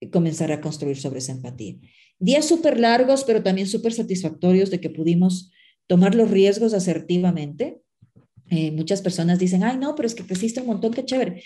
[0.00, 1.76] eh, comenzar a construir sobre esa empatía.
[2.18, 5.52] Días súper largos, pero también súper satisfactorios de que pudimos
[5.86, 7.80] tomar los riesgos asertivamente,
[8.50, 11.42] eh, muchas personas dicen, ay, no, pero es que creciste un montón, qué chévere.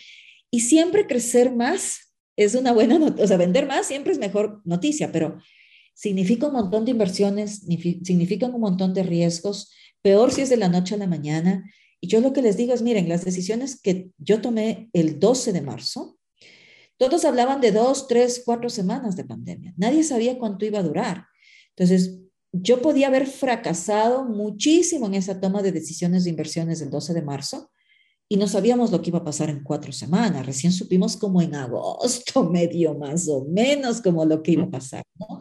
[0.50, 4.60] Y siempre crecer más es una buena noticia, o sea, vender más siempre es mejor
[4.64, 5.38] noticia, pero
[5.94, 7.60] significa un montón de inversiones,
[8.02, 11.70] significa un montón de riesgos, peor si es de la noche a la mañana.
[12.00, 15.52] Y yo lo que les digo es, miren, las decisiones que yo tomé el 12
[15.52, 16.18] de marzo,
[16.96, 19.72] todos hablaban de dos, tres, cuatro semanas de pandemia.
[19.76, 21.26] Nadie sabía cuánto iba a durar.
[21.70, 22.20] Entonces,
[22.52, 27.22] yo podía haber fracasado muchísimo en esa toma de decisiones de inversiones del 12 de
[27.22, 27.70] marzo
[28.28, 30.46] y no sabíamos lo que iba a pasar en cuatro semanas.
[30.46, 35.04] Recién supimos como en agosto, medio más o menos, como lo que iba a pasar,
[35.18, 35.40] ¿no?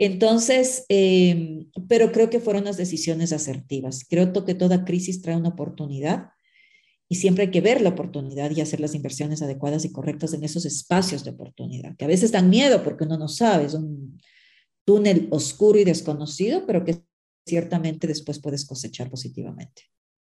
[0.00, 4.04] Entonces, em, pero creo que fueron las decisiones asertivas.
[4.08, 6.28] Creo que toda crisis trae una oportunidad
[7.08, 10.44] y siempre hay que ver la oportunidad y hacer las inversiones adecuadas y correctas en
[10.44, 14.20] esos espacios de oportunidad, que a veces dan miedo porque uno no sabe, es un,
[14.88, 17.02] túnel oscuro y desconocido, pero que
[17.46, 19.82] ciertamente después puedes cosechar positivamente.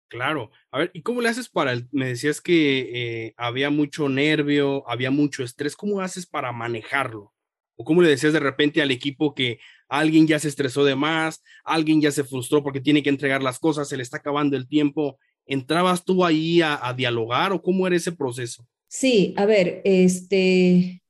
[0.07, 0.53] Claro.
[0.71, 4.89] A ver, ¿y cómo le haces para, el, me decías que eh, había mucho nervio,
[4.89, 7.35] había mucho estrés, ¿cómo haces para manejarlo?
[7.75, 11.43] ¿O cómo le decías de repente al equipo que alguien ya se estresó de más,
[11.65, 14.69] alguien ya se frustró porque tiene que entregar las cosas, se le está acabando el
[14.69, 15.19] tiempo?
[15.45, 18.65] ¿Entrabas tú ahí a, a dialogar o cómo era ese proceso?
[18.87, 21.02] Sí, a ver, este,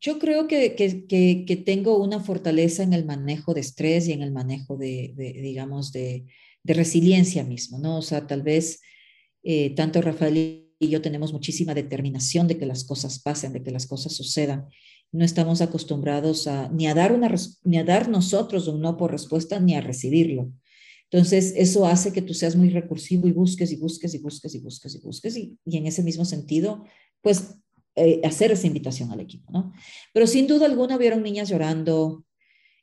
[0.00, 4.32] yo creo que, que, tengo una fortaleza en el manejo de estrés y en el
[4.32, 6.26] manejo de, digamos, de,
[6.64, 7.96] resiliencia mismo, ¿no?
[7.98, 8.82] O sea, tal vez
[9.42, 13.70] eh, tanto Rafael y yo tenemos muchísima determinación de que las cosas pasen, de que
[13.70, 14.66] las cosas sucedan.
[15.10, 17.34] No estamos acostumbrados a ni a dar, una,
[17.64, 20.52] ni a dar nosotros un no por respuesta ni a recibirlo.
[21.10, 24.60] Entonces, eso hace que tú seas muy recursivo y busques y busques y busques y
[24.60, 25.36] busques y busques.
[25.38, 26.84] Y, y en ese mismo sentido,
[27.22, 27.54] pues
[27.98, 29.72] eh, hacer esa invitación al equipo, ¿no?
[30.12, 32.24] Pero sin duda alguna vieron niñas llorando,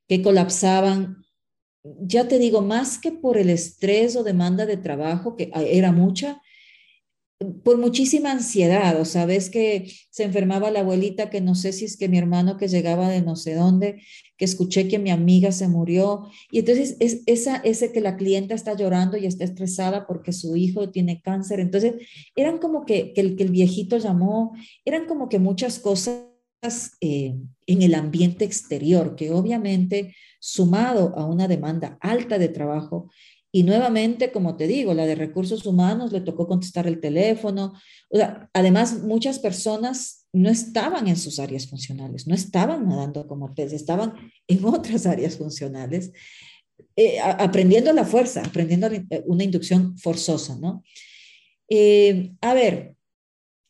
[0.07, 1.23] que colapsaban.
[1.83, 6.41] Ya te digo, más que por el estrés o demanda de trabajo, que era mucha,
[7.63, 11.97] por muchísima ansiedad, o sabes que se enfermaba la abuelita, que no sé si es
[11.97, 14.01] que mi hermano que llegaba de no sé dónde,
[14.37, 18.53] que escuché que mi amiga se murió, y entonces es esa, ese que la clienta
[18.55, 21.93] está llorando y está estresada porque su hijo tiene cáncer, entonces
[22.35, 24.53] eran como que, el, que el viejito llamó,
[24.83, 26.25] eran como que muchas cosas
[27.01, 27.35] eh,
[27.67, 33.09] en el ambiente exterior, que obviamente sumado a una demanda alta de trabajo,
[33.55, 37.71] y nuevamente, como te digo, la de recursos humanos le tocó contestar el teléfono.
[38.51, 44.13] además, muchas personas no estaban en sus áreas funcionales, no estaban nadando como peces, estaban
[44.49, 46.11] en otras áreas funcionales,
[46.97, 50.83] eh, aprendiendo la fuerza, aprendiendo eh, una inducción forzosa, ¿no?
[51.69, 52.97] Eh, a ver,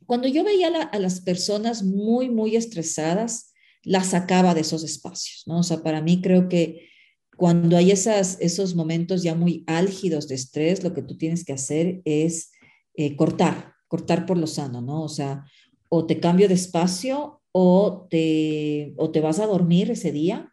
[0.08, 5.60] cuando yo veía a las personas muy, muy estresadas, las sacaba de esos espacios, ¿no?
[5.60, 6.90] O sea, para mí creo que
[7.38, 11.54] cuando hay esas, esos momentos ya muy álgidos de estrés, lo que tú tienes que
[11.54, 12.52] hacer es
[12.96, 15.04] eh, cortar, cortar por lo sano, ¿no?
[15.04, 15.46] O sea,
[15.90, 20.52] o te cambio de espacio o te, o te vas a dormir ese día,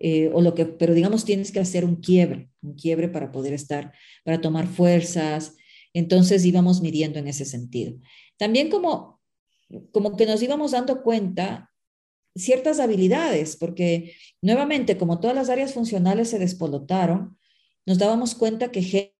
[0.00, 3.52] eh, o lo que, pero digamos tienes que hacer un quiebre, un quiebre para poder
[3.52, 3.92] estar,
[4.24, 5.56] para tomar fuerzas.
[5.92, 7.98] Entonces íbamos midiendo en ese sentido.
[8.36, 9.20] También como,
[9.92, 11.70] como que nos íbamos dando cuenta
[12.38, 17.36] ciertas habilidades, porque nuevamente, como todas las áreas funcionales se despolotaron,
[17.86, 19.14] nos dábamos cuenta que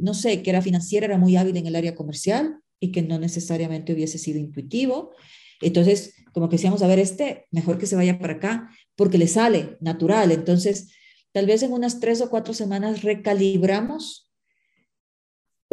[0.00, 3.18] no sé, que era financiera, era muy hábil en el área comercial y que no
[3.18, 5.12] necesariamente hubiese sido intuitivo.
[5.60, 9.28] Entonces, como que decíamos, a ver, este, mejor que se vaya para acá, porque le
[9.28, 10.32] sale natural.
[10.32, 10.92] Entonces,
[11.32, 14.31] tal vez en unas tres o cuatro semanas recalibramos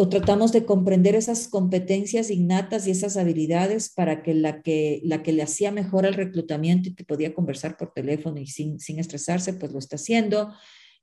[0.01, 5.21] o tratamos de comprender esas competencias innatas y esas habilidades para que la que, la
[5.23, 8.97] que le hacía mejor al reclutamiento y te podía conversar por teléfono y sin, sin
[8.97, 10.53] estresarse, pues lo está haciendo,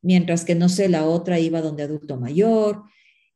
[0.01, 2.85] mientras que, no sé, la otra iba donde adulto mayor,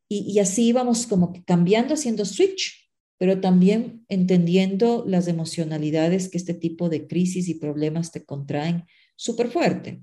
[0.09, 2.89] y, y así íbamos como que cambiando, haciendo switch,
[3.19, 8.85] pero también entendiendo las emocionalidades que este tipo de crisis y problemas te contraen
[9.15, 10.01] súper fuerte.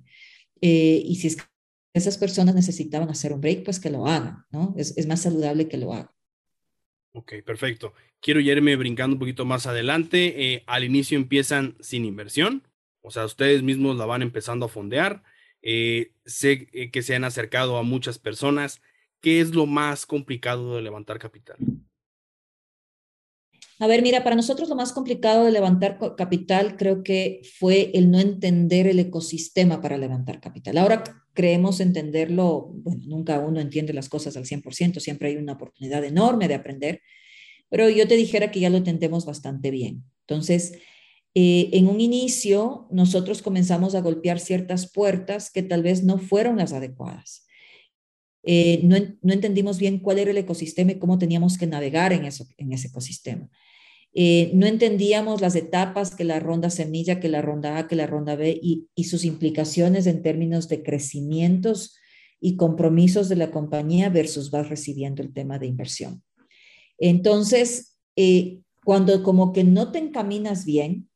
[0.61, 1.42] Eh, y si es que
[1.99, 4.74] esas personas necesitaban hacer un break, pues que lo hagan, ¿no?
[4.76, 6.11] Es, es más saludable que lo hagan.
[7.12, 7.94] Ok, perfecto.
[8.20, 10.55] Quiero irme brincando un poquito más adelante.
[10.55, 12.66] Eh, al inicio empiezan sin inversión,
[13.01, 15.22] o sea, ustedes mismos la van empezando a fondear.
[15.62, 18.80] Eh, sé eh, que se han acercado a muchas personas.
[19.20, 21.57] ¿Qué es lo más complicado de levantar capital?
[23.80, 28.11] A ver, mira, para nosotros lo más complicado de levantar capital creo que fue el
[28.11, 30.78] no entender el ecosistema para levantar capital.
[30.78, 31.05] Ahora
[31.39, 32.74] creemos entenderlo,
[33.07, 37.01] nunca uno entiende las cosas al 100%, siempre hay una oportunidad enorme de aprender,
[37.68, 40.03] pero yo te dijera que ya lo entendemos bastante bien.
[40.26, 40.72] Entonces,
[41.36, 46.57] eh, en un inicio, nosotros comenzamos a golpear ciertas puertas que tal vez no fueron
[46.57, 47.47] las adecuadas.
[48.43, 52.24] Eh, no, no, entendimos bien cuál era el ecosistema y cómo teníamos que navegar en,
[52.24, 53.49] eso, en ese ecosistema.
[54.14, 58.06] Eh, no entendíamos las etapas que la ronda semilla, que la ronda A, que la
[58.06, 61.96] ronda B y, sus implicaciones en términos de crecimientos
[62.40, 66.22] y compromisos de la compañía versus vas recibiendo el tema de inversión.
[66.98, 71.09] Entonces, eh, cuando como que no te encaminas bien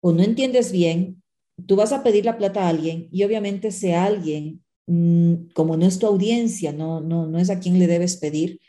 [0.00, 1.22] o no entiendes bien,
[1.66, 5.86] tú vas a pedir la plata a alguien y obviamente ese alguien, mm, como no
[5.86, 8.60] es tu audiencia, no, no, no es a quien le debes pedir,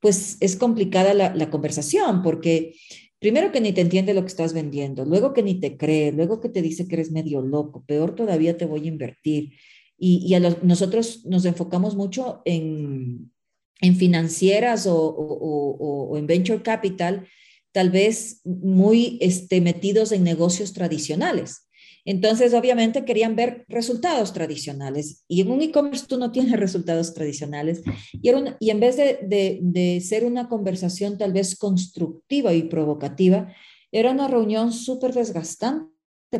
[0.00, 2.74] pues es complicada la, conversación porque
[3.18, 6.40] primero que ni te entiende lo que estás vendiendo, luego que ni te cree, luego
[6.40, 9.54] que te dice que eres medio loco, peor todavía te voy a invertir.
[10.00, 13.32] Y, a nosotros nos enfocamos mucho en,
[13.80, 17.26] financieras o, en venture capital,
[17.72, 21.67] tal vez muy este, metidos en negocios tradicionales.
[22.10, 27.82] Entonces, obviamente querían ver resultados tradicionales y en un e-commerce tú no tienes resultados tradicionales.
[28.22, 28.30] Y,
[28.60, 33.52] y en vez de, de, ser una conversación tal vez constructiva y provocativa,
[33.92, 35.90] era una reunión súper desgastante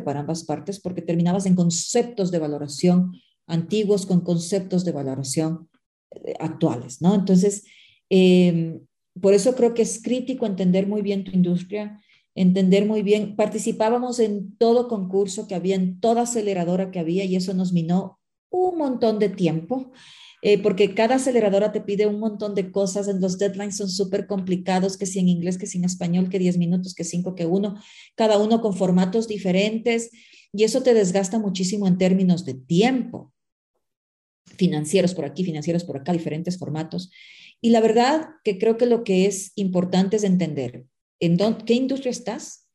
[0.03, 3.11] para ambas partes porque terminabas en conceptos de valoración
[3.45, 5.69] antiguos con conceptos de valoración
[6.25, 7.13] eh, actuales, ¿no?
[7.13, 7.63] Entonces,
[8.09, 8.79] em,
[9.21, 12.01] por eso creo que es crítico entender muy bien tu industria,
[12.35, 13.35] entender muy bien.
[13.35, 18.19] Participábamos en todo concurso que había, en toda aceleradora que había y eso nos minó
[18.49, 19.91] un montón de tiempo.
[20.41, 24.25] Eh, porque cada aceleradora te pide un montón de cosas, en los deadlines son súper
[24.25, 27.45] complicados, que si en inglés, que si en español, que 10 minutos, que 5, que
[27.45, 27.75] 1,
[28.15, 30.11] cada uno con formatos diferentes,
[30.53, 33.33] y eso te desgasta muchísimo en términos de tiempo,
[34.45, 37.11] financieros por aquí, financieros por acá, diferentes formatos.
[37.59, 40.85] Y la verdad que creo que lo que es importante es entender
[41.19, 42.69] en qué industria estás,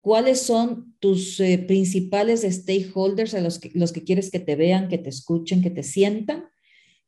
[0.00, 4.88] cuáles son tus eh, principales stakeholders a los que, los que quieres que te vean,
[4.88, 6.44] que te escuchen, que te sientan,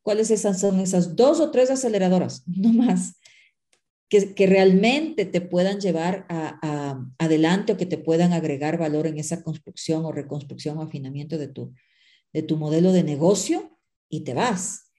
[0.02, 3.18] cuáles esas son esas dos o tres aceleradoras, no más,
[4.08, 6.26] que, que realmente te puedan llevar
[7.18, 11.48] adelante o que te puedan agregar valor en esa construcción o reconstrucción o afinamiento de
[11.48, 11.72] tu,
[12.34, 13.78] de tu modelo de negocio
[14.10, 14.90] y te vas.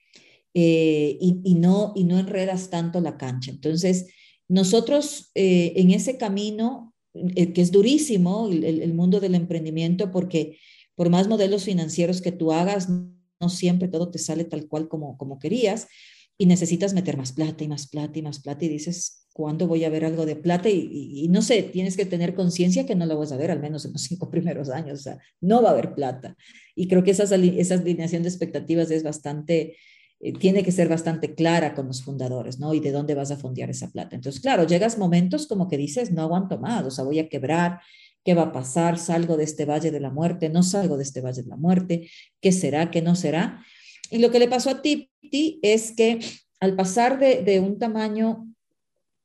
[0.52, 3.50] Eh, y, y, no, y no enredas tanto la cancha.
[3.52, 4.06] Entonces,
[4.48, 10.58] nosotros eh, en ese camino, eh, que es durísimo, el, mundo del emprendimiento, porque
[10.94, 15.16] por más modelos financieros que tú hagas, no siempre todo te sale tal cual como,
[15.16, 15.88] como querías
[16.36, 19.84] y necesitas meter más plata y más plata y más plata y dices, ¿cuándo voy
[19.84, 20.68] a ver algo de plata?
[20.68, 23.84] Y, no sé, tienes que tener conciencia que no lo vas a ver al menos
[23.84, 26.36] en los cinco primeros años, o sea, no va a haber plata.
[26.74, 29.76] Y creo que esa alineación de expectativas es bastante
[30.32, 32.72] tiene que ser bastante clara con los fundadores, ¿no?
[32.74, 34.16] Y de dónde vas a fondear esa plata.
[34.16, 37.80] Entonces, claro, llegas momentos como que dices, no aguanto más, o sea, voy a quebrar,
[38.24, 38.98] ¿qué va a pasar?
[38.98, 40.48] ¿Salgo de este valle de la muerte?
[40.48, 42.10] ¿No salgo de este valle de la muerte?
[42.40, 42.90] ¿Qué será?
[42.90, 43.62] ¿Qué no será?
[44.10, 46.20] Y lo que le pasó a Tipti es que
[46.60, 48.48] al pasar de, de un tamaño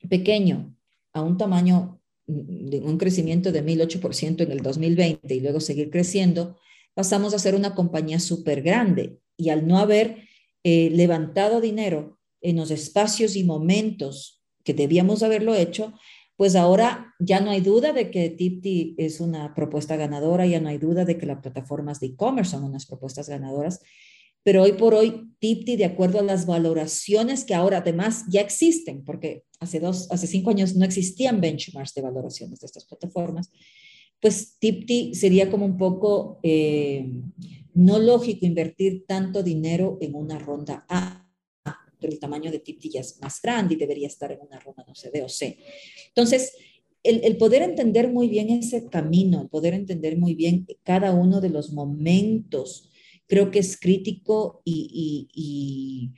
[0.10, 0.76] pequeño
[1.14, 6.58] a un tamaño de un crecimiento de 1008% en el 2020 y luego seguir creciendo,
[6.94, 10.29] pasamos a ser una compañía súper grande y al no haber
[10.64, 15.94] eh, levantado dinero en los espacios y momentos que debíamos haberlo hecho,
[16.36, 20.70] pues ahora ya no hay duda de que Tipti es una propuesta ganadora, ya no
[20.70, 23.82] hay duda de que las plataformas de e-commerce son unas propuestas ganadoras,
[24.44, 29.04] pero hoy por hoy Tipti, de acuerdo a las valoraciones que ahora además ya existen,
[29.04, 33.52] porque hace, dos, hace cinco años no existían benchmarks de valoraciones de estas plataformas,
[34.20, 37.10] pues Tipti sería como un poco eh,
[37.74, 41.26] no lógico invertir tanto dinero en una ronda A,
[42.00, 44.86] pero el tamaño de Tipti ya es más grande y debería estar en una ronda,
[44.88, 45.58] no sé, B o C.
[46.08, 46.54] Entonces,
[47.04, 51.40] el, el, poder entender muy bien ese camino, el poder entender muy bien cada uno
[51.42, 52.90] de los momentos,
[53.28, 56.12] creo que es crítico y, y,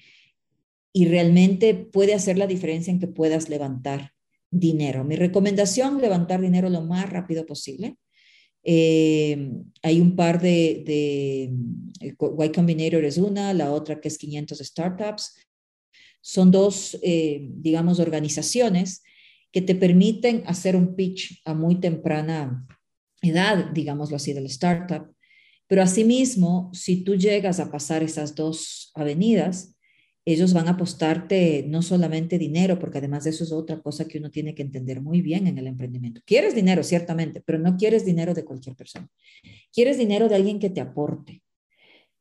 [0.93, 4.13] y, y realmente puede hacer la diferencia en que puedas levantar
[4.51, 5.03] dinero.
[5.03, 7.97] Mi recomendación, levantar dinero lo más rápido posible.
[8.63, 11.53] Eh, hay un par de, de,
[11.99, 15.35] Y Combinator es una, la otra que es 500 Startups.
[16.21, 19.03] Son dos, eh, digamos, organizaciones
[19.51, 22.67] que te permiten hacer un pitch a muy temprana
[23.21, 25.13] edad, digámoslo así, del startup.
[25.67, 29.75] Pero asimismo, si tú llegas a pasar esas dos avenidas,
[30.23, 34.19] ellos van a apostarte no solamente dinero, porque además de eso es otra cosa que
[34.19, 36.21] uno tiene que entender muy bien en el emprendimiento.
[36.25, 39.09] Quieres dinero, ciertamente, pero no quieres dinero de cualquier persona.
[39.73, 41.41] Quieres dinero de alguien que te aporte.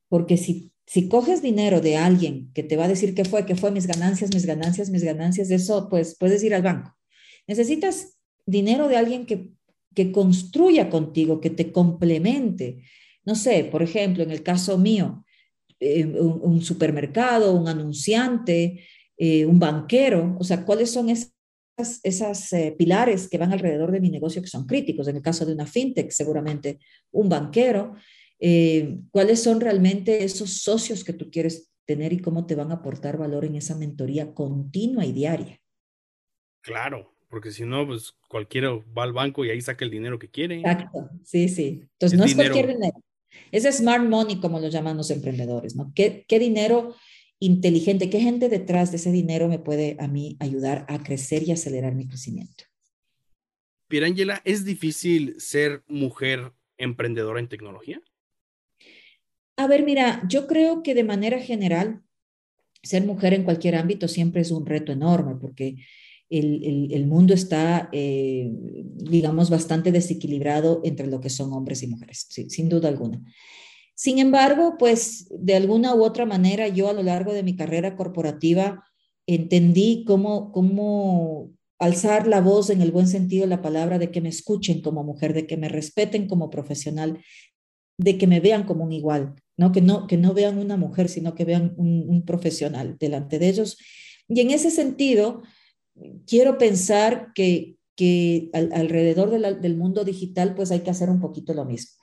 [0.08, 3.54] Porque si, si coges dinero de alguien que te va a decir qué fue, qué
[3.54, 6.96] fue mis ganancias, mis ganancias, mis ganancias, eso pues puedes ir al banco.
[7.46, 9.50] Necesitas dinero de alguien que,
[9.94, 12.82] que construya contigo, que te complemente.
[13.26, 15.24] No sé, por ejemplo, en el caso mío,
[15.80, 18.84] eh, un, supermercado, un anunciante,
[19.16, 21.32] eh, un banquero, o sea, ¿cuáles son esas,
[22.02, 25.08] esas eh, pilares que van alrededor de mi negocio que son críticos?
[25.08, 26.78] En el caso de una fintech, seguramente
[27.10, 27.94] un banquero.
[29.10, 33.18] ¿Cuáles son realmente esos socios que tú quieres tener y cómo te van a aportar
[33.18, 35.60] valor en esa mentoría continua y diaria?
[36.62, 40.28] Claro, porque si no, pues cualquiera va al banco y ahí saca el dinero que
[40.28, 40.60] quiere.
[40.60, 41.80] Exacto, sí, sí.
[41.92, 43.02] Entonces, no es cualquier dinero.
[43.52, 45.92] Es smart money, como lo llaman los emprendedores, ¿no?
[45.94, 46.94] ¿Qué, ¿Qué, dinero
[47.38, 51.52] inteligente, qué gente detrás de ese dinero me puede a mí ayudar a crecer y
[51.52, 52.64] acelerar mi crecimiento?
[53.88, 58.00] Pierangela, ¿es difícil ser mujer emprendedora en tecnología?
[59.56, 62.02] A ver, mira, yo creo que de manera general,
[62.82, 65.76] ser mujer en cualquier ámbito siempre es un reto enorme, porque
[66.30, 72.68] el, mundo está, eh, digamos, bastante desequilibrado entre lo que son hombres y mujeres, sin
[72.68, 73.22] duda alguna.
[73.94, 77.96] Sin embargo, pues de alguna u otra manera yo a lo largo de mi carrera
[77.96, 78.82] corporativa
[79.26, 84.20] entendí cómo, cómo alzar la voz en el buen sentido de la palabra, de que
[84.20, 87.18] me escuchen como mujer, de que me respeten como profesional,
[87.98, 89.72] de que me vean como un igual, ¿no?
[89.72, 93.76] Que no, que no vean una mujer, sino que vean un profesional delante de ellos.
[94.28, 95.42] Y en ese sentido,
[96.26, 99.30] quiero pensar que, que alrededor
[99.60, 102.00] del mundo digital pues hay que hacer un poquito lo mismo.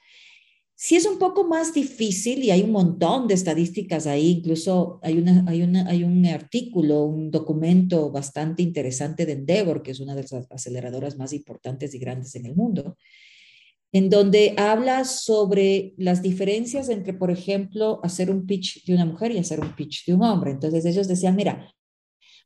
[0.80, 5.18] Sí es un poco más difícil y hay un montón de estadísticas ahí, incluso hay,
[5.18, 10.14] una, hay, una, hay un artículo, un documento bastante interesante de Endeavor, que es una
[10.14, 12.96] de las aceleradoras más importantes y grandes en el mundo,
[13.92, 19.32] en donde habla sobre las diferencias entre, por ejemplo, hacer un pitch de una mujer
[19.32, 20.52] y hacer un pitch de un hombre.
[20.52, 21.74] Entonces ellos decían, mira,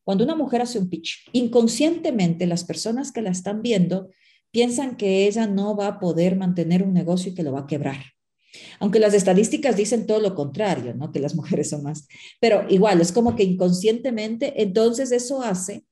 [0.04, 4.10] cuando una mujer hace un pitch, inconscientemente las personas que la están viendo
[4.52, 7.68] piensan que ella no va a poder mantener un negocio y que lo va a
[7.68, 7.98] quebrar.
[8.80, 11.12] Aunque las estadísticas dicen todo lo contrario, ¿no?
[11.12, 12.08] Que las mujeres son más.
[12.40, 15.86] Pero igual, es como que inconscientemente, entonces eso hace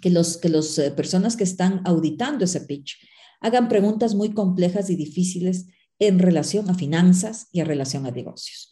[0.00, 2.96] que las que los, eh, personas que están auditando ese pitch
[3.40, 5.66] hagan preguntas muy complejas y difíciles
[5.98, 8.68] en relación a finanzas y en relación a negocios.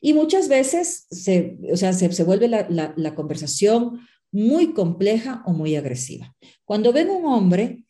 [0.00, 4.00] Y muchas veces se, o sea, se, se vuelve la, la, la conversación
[4.34, 6.34] muy compleja o muy agresiva.
[6.64, 7.84] Cuando ven un hombre,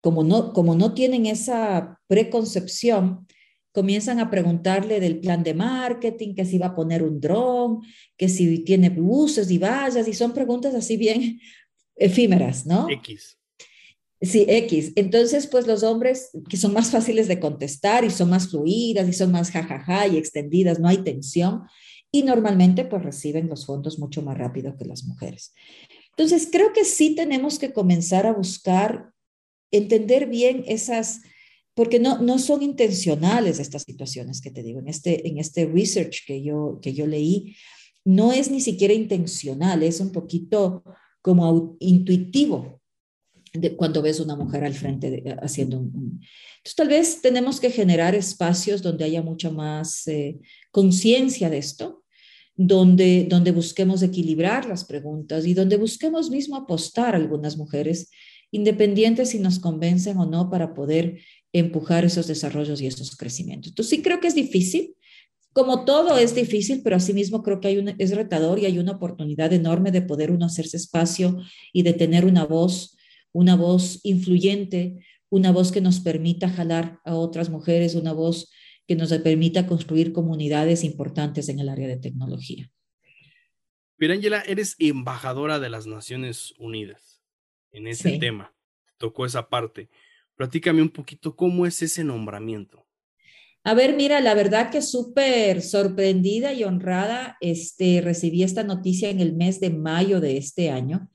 [0.00, 3.26] como no, como no tienen esa preconcepción,
[3.72, 7.82] comienzan a preguntarle del plan de marketing, que si va a poner un dron,
[8.16, 11.38] que si tiene buses y vallas, y son preguntas así bien
[11.96, 12.88] efímeras, ¿no?
[12.88, 13.38] X.
[14.22, 14.92] Sí, X.
[14.96, 19.12] Entonces, pues los hombres que son más fáciles de contestar y son más fluidas y
[19.12, 21.64] son más jajaja y extendidas, no hay tensión,
[22.10, 25.54] y normalmente pues reciben los fondos mucho más rápido que las mujeres.
[26.10, 29.12] Entonces, creo que sí tenemos que comenzar a buscar
[29.70, 31.20] entender bien esas,
[31.74, 36.24] porque no, no son intencionales estas situaciones que te digo, en este, en este research
[36.26, 37.54] que yo, que yo leí,
[38.04, 40.82] no es ni siquiera intencional, es un poquito
[41.22, 42.80] como intuitivo
[43.52, 46.20] de cuando ves una mujer al frente de, haciendo un,
[46.58, 50.38] Entonces, tal vez tenemos que generar espacios donde haya mucha más eh,
[50.70, 51.97] conciencia de esto,
[52.58, 58.10] donde, donde busquemos equilibrar las preguntas y donde busquemos mismo apostar a algunas mujeres,
[58.50, 61.20] independientes si nos convencen o no, para poder
[61.52, 63.70] empujar esos desarrollos y esos crecimientos.
[63.70, 64.96] Entonces, sí creo que es difícil,
[65.52, 68.92] como todo es difícil, pero asimismo creo que hay un, es retador y hay una
[68.92, 71.38] oportunidad enorme de poder uno hacerse espacio
[71.72, 72.96] y de tener una voz,
[73.32, 78.50] una voz influyente, una voz que nos permita jalar a otras mujeres, una voz
[78.88, 82.72] que nos permita construir comunidades importantes en el área de tecnología.
[83.98, 87.22] Pirangela, eres embajadora de las Naciones Unidas
[87.70, 88.54] en ese tema.
[88.96, 89.90] Tocó esa parte.
[90.36, 92.86] Platícame un poquito cómo es ese nombramiento.
[93.62, 99.20] A ver, mira, la verdad que súper sorprendida y honrada, este, recibí esta noticia en
[99.20, 101.10] el mes de mayo de este año.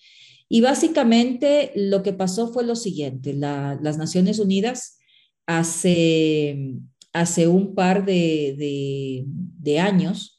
[0.47, 4.99] Y básicamente lo que pasó fue lo siguiente, las Naciones Unidas
[5.45, 6.76] hace,
[7.14, 10.34] hace un par de, de años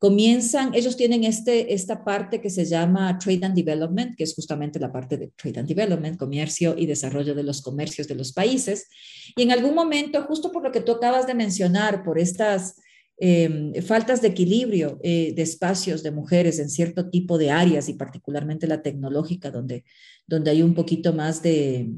[0.00, 4.80] comienzan, ellos tienen este, esta parte que se llama Trade and Development, que es justamente
[4.80, 8.88] la parte de Trade and Development, comercio y desarrollo de los comercios de los países.
[9.36, 12.76] Y en algún momento, justo por lo que tú acabas de mencionar, por estas
[13.18, 17.92] em, faltas de equilibrio eh, de espacios de mujeres en cierto tipo de áreas y
[17.92, 19.84] particularmente la tecnológica, donde,
[20.26, 21.90] donde hay un poquito más de,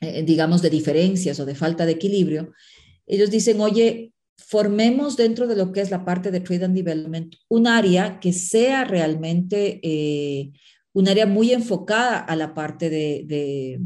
[0.00, 2.54] eh, digamos, de diferencias o de falta de equilibrio,
[3.10, 7.34] ellos dicen, oye, formemos dentro de lo que es la parte de Trade and Development
[7.48, 10.52] un área que sea realmente eh,
[10.92, 13.80] un área muy enfocada a la parte de,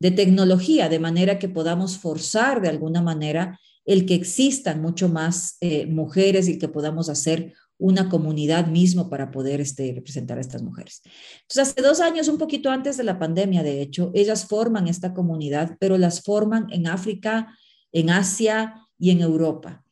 [0.00, 5.86] tecnología, de manera que podamos forzar de alguna manera el que existan mucho más eh,
[5.86, 11.02] mujeres y que podamos hacer una comunidad mismo para poder este, representar a estas mujeres.
[11.42, 15.14] Entonces, hace dos años, un poquito antes de la pandemia, de hecho, ellas forman esta
[15.14, 17.56] comunidad, pero las forman en África,
[17.94, 19.82] en Asia y en Europa.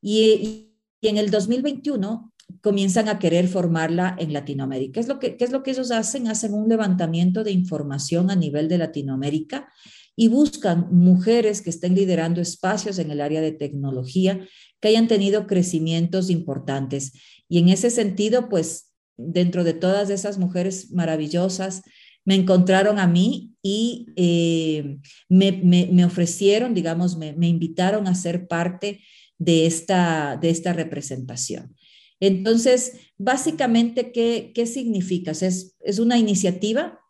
[0.00, 0.64] Y,
[1.00, 4.94] en el 2021 comienzan a querer formarla en Latinoamérica.
[4.94, 6.26] ¿Qué es, lo que, ¿Qué es lo que ellos hacen?
[6.26, 9.68] Hacen un levantamiento de información a nivel de Latinoamérica
[10.16, 14.40] y buscan mujeres que estén liderando espacios en el área de tecnología
[14.80, 17.12] que hayan tenido crecimientos importantes.
[17.48, 21.82] Y en ese sentido, pues dentro de todas esas mujeres maravillosas,
[22.28, 24.98] me encontraron a mí y eh,
[25.30, 29.00] me, ofrecieron, digamos, me, me invitaron a ser parte
[29.38, 31.74] de esta, de esta representación.
[32.20, 35.30] Entonces, básicamente, ¿qué, qué significa?
[35.30, 37.00] Es, es una iniciativa.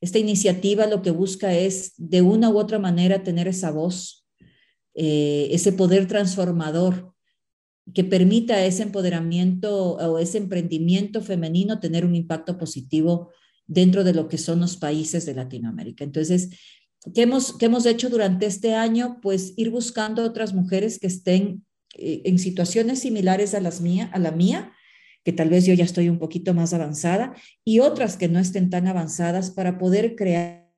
[0.00, 4.28] Esta iniciativa lo que busca es, de una u otra manera, tener esa voz,
[4.94, 7.12] eh, ese poder transformador
[7.92, 13.32] que permita ese empoderamiento o ese emprendimiento femenino tener un impacto positivo
[13.72, 16.04] dentro de lo que son los países de Latinoamérica.
[16.04, 16.50] Entonces,
[17.14, 19.18] ¿Qué hemos, hemos hecho durante este año?
[19.20, 21.64] Pues ir buscando otras mujeres que estén
[21.96, 24.72] eh, en situaciones similares a, las mía, a la mía,
[25.24, 28.70] que tal vez yo ya estoy un poquito más avanzada, y otras que no estén
[28.70, 30.68] tan avanzadas para poder crear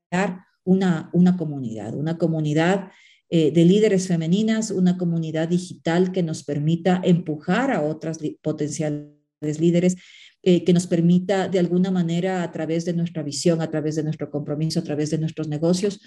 [0.64, 2.90] una, una comunidad, una comunidad
[3.28, 9.12] eh, de líderes femeninas, una comunidad digital que nos permita empujar a otras potenciales
[9.61, 9.97] líderes
[10.47, 14.03] eh, que nos permita de alguna manera a través de nuestra visión, a través de
[14.03, 16.01] nuestro compromiso, a través de nuestros negocios,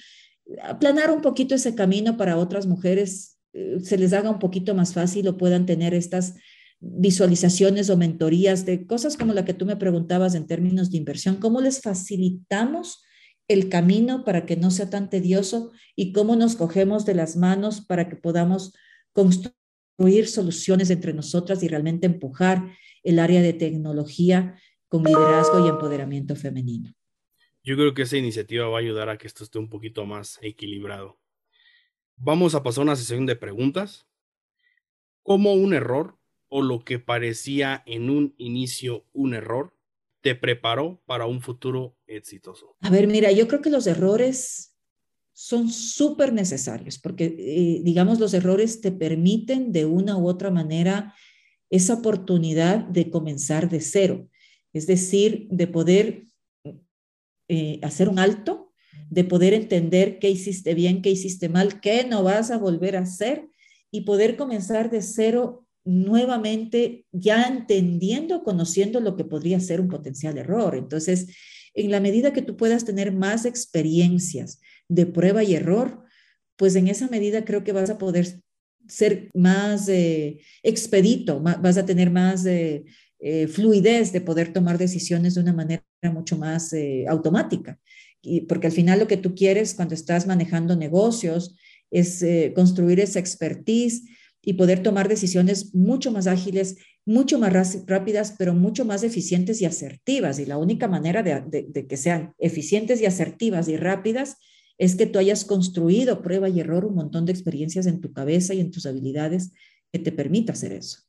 [0.61, 4.93] aplanar un poquito ese camino para otras mujeres, eh, se les haga un poquito más
[4.93, 6.35] fácil o puedan tener estas
[6.79, 11.38] visualizaciones o mentorías de cosas como la que tú me preguntabas en términos de inversión,
[11.38, 13.03] cómo les facilitamos
[13.47, 17.81] el camino para que no sea tan tedioso y cómo nos cogemos de las manos
[17.81, 18.73] para que podamos
[19.13, 22.69] construir soluciones entre nosotras y realmente empujar
[23.07, 26.93] el área de tecnología con liderazgo y empoderamiento femenino.
[27.63, 30.37] Yo creo que esa iniciativa va a ayudar a que esto esté un poquito más
[30.41, 31.17] equilibrado.
[32.17, 34.07] Vamos a pasar a una sesión de preguntas.
[35.23, 36.17] ¿Cómo un error
[36.49, 39.73] o lo que parecía en un inicio un error
[40.21, 42.75] te preparó para un futuro exitoso?
[42.81, 44.75] A ver, mira, yo creo que los errores
[45.31, 51.13] son súper necesarios porque, eh, digamos, los errores te permiten de una u otra manera
[51.70, 54.30] esa oportunidad de comenzar de cero,
[54.74, 56.26] es decir, de poder
[57.49, 58.74] eh, hacer un alto,
[59.09, 63.01] de poder entender qué hiciste bien, qué hiciste mal, qué no vas a volver a
[63.01, 63.47] hacer
[63.91, 70.38] y poder comenzar de cero nuevamente ya entendiendo, conociendo lo que podría ser un potencial
[70.38, 70.76] error.
[70.76, 71.34] Entonces,
[71.74, 74.59] en la medida que tú puedas tener más experiencias
[74.89, 76.03] de prueba y error,
[76.57, 78.41] pues en esa medida creo que vas a poder
[78.88, 82.83] ser más eh, expedito, vas a tener más eh,
[83.19, 85.83] eh, fluidez de poder tomar decisiones de una manera
[86.13, 86.73] mucho más
[87.07, 87.79] automática.
[88.21, 91.55] Y, porque al final lo que tú quieres cuando estás manejando negocios
[91.89, 92.23] es
[92.53, 94.03] construir esa expertise
[94.41, 99.65] y poder tomar decisiones mucho más ágiles, mucho más rápidas, pero mucho más eficientes y
[99.65, 100.39] asertivas.
[100.39, 104.38] Y la única manera de que sean eficientes y asertivas y rápidas
[104.78, 108.53] es que tú hayas construido prueba y error un montón de experiencias en tu cabeza
[108.53, 109.51] y en tus habilidades
[109.91, 110.99] que te permita hacer eso.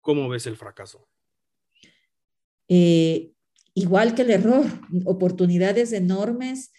[0.00, 1.08] ¿Cómo ves el fracaso?
[2.68, 3.32] Eh,
[3.74, 4.64] igual que el error,
[5.04, 6.72] oportunidades enormes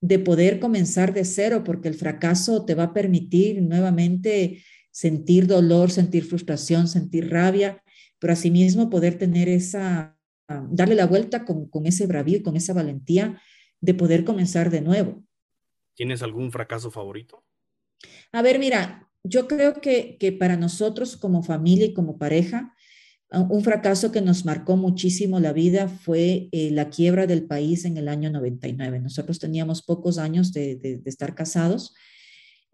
[0.00, 5.90] de poder comenzar de cero, porque el fracaso te va a permitir nuevamente sentir dolor,
[5.90, 7.82] sentir frustración, sentir rabia,
[8.18, 10.16] pero asimismo poder tener esa,
[10.70, 13.40] darle la vuelta con, con ese bravío y con esa valentía
[13.84, 15.22] de poder comenzar de nuevo.
[15.94, 17.44] ¿Tienes algún fracaso favorito?
[18.32, 22.74] A ver, mira, yo creo que, que para nosotros como familia y como pareja,
[23.30, 27.96] un fracaso que nos marcó muchísimo la vida fue eh, la quiebra del país en
[27.96, 29.00] el año 99.
[29.00, 31.94] Nosotros teníamos pocos años de, de, estar casados.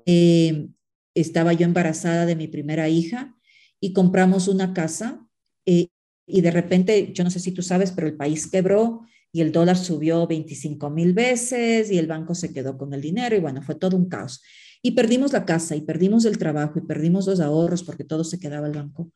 [0.06, 0.68] Eh,
[1.14, 3.34] estaba yo embarazada de mi primera hija
[3.80, 5.26] y compramos una casa
[5.66, 5.88] eh,
[6.26, 9.02] y de repente, yo no sé si tú sabes, pero el país quebró
[9.32, 13.36] y el dólar subió 25 mil veces y el banco se quedó con el dinero
[13.36, 14.42] y bueno, fue todo un caos.
[14.82, 18.38] Y perdimos la casa y perdimos el trabajo y perdimos los ahorros porque todo se
[18.38, 19.12] quedaba el banco.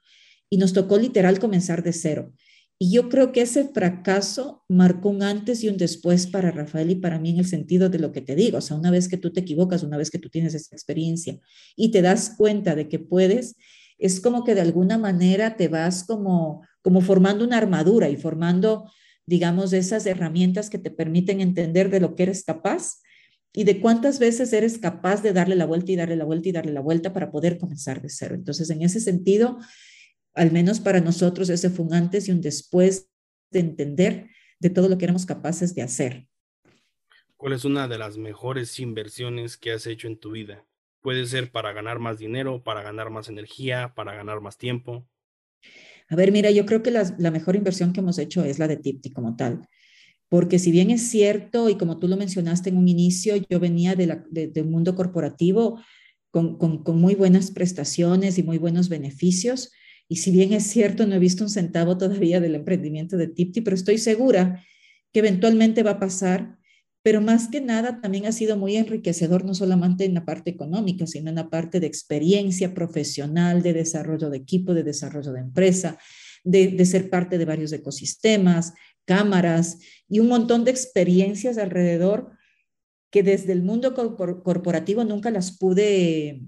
[0.50, 2.32] Y nos tocó literal comenzar de cero.
[2.78, 6.96] Y yo creo que ese fracaso marcó un antes y un después para Rafael y
[6.96, 8.58] para mí en el sentido de lo que te digo.
[8.58, 11.38] O sea, una vez que tú te equivocas, una vez que tú tienes esa experiencia
[11.76, 13.56] y te das cuenta de que puedes,
[13.96, 18.90] es como que de alguna manera te vas como, como formando una armadura y formando
[19.26, 23.00] digamos, esas herramientas que te permiten entender de lo que eres capaz
[23.52, 26.52] y de cuántas veces eres capaz de darle la vuelta y darle la vuelta y
[26.52, 28.34] darle la vuelta para poder comenzar de cero.
[28.34, 29.58] Entonces, en ese sentido,
[30.34, 33.08] al menos para nosotros, ese fue un antes y un después
[33.50, 36.26] de entender de todo lo que éramos capaces de hacer.
[37.36, 40.66] ¿Cuál es una de las mejores inversiones que has hecho en tu vida?
[41.00, 45.06] Puede ser para ganar más dinero, para ganar más energía, para ganar más tiempo.
[46.14, 48.76] A ver, mira, yo creo que la, mejor inversión que hemos hecho es la de
[48.76, 49.66] Tipti como tal.
[50.28, 53.96] Porque si bien es cierto, y como tú lo mencionaste en un inicio, yo venía
[53.96, 55.80] de mundo corporativo
[56.30, 59.72] con, con, muy buenas prestaciones y muy buenos beneficios.
[60.06, 63.60] Y si bien es cierto, no he visto un centavo todavía del emprendimiento de Tipti,
[63.62, 64.64] pero estoy segura
[65.12, 66.58] que eventualmente va a pasar
[67.04, 71.06] pero más que nada también ha sido muy enriquecedor, no solamente en la parte económica,
[71.06, 75.98] sino en la parte de experiencia profesional, de desarrollo de equipo, de desarrollo de empresa,
[76.44, 78.72] de, ser parte de varios ecosistemas,
[79.04, 82.30] cámaras y un montón de experiencias alrededor
[83.10, 86.40] que desde el mundo corporativo nunca las pude,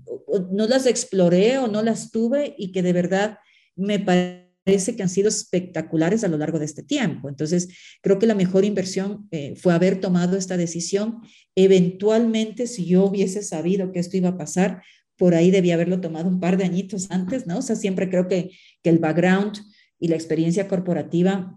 [0.50, 3.38] no las exploré o no las tuve y que de verdad
[3.76, 7.28] me parece parece que han sido espectaculares a lo largo de este tiempo.
[7.28, 7.68] Entonces,
[8.02, 11.20] creo que la mejor inversión eh, fue haber tomado esta decisión.
[11.54, 14.82] Eventualmente, si yo hubiese sabido que esto iba a pasar,
[15.16, 17.58] por ahí debía haberlo tomado un par de añitos antes, ¿no?
[17.58, 18.50] O sea, siempre creo que,
[18.82, 19.56] que el background
[20.00, 21.56] y la experiencia corporativa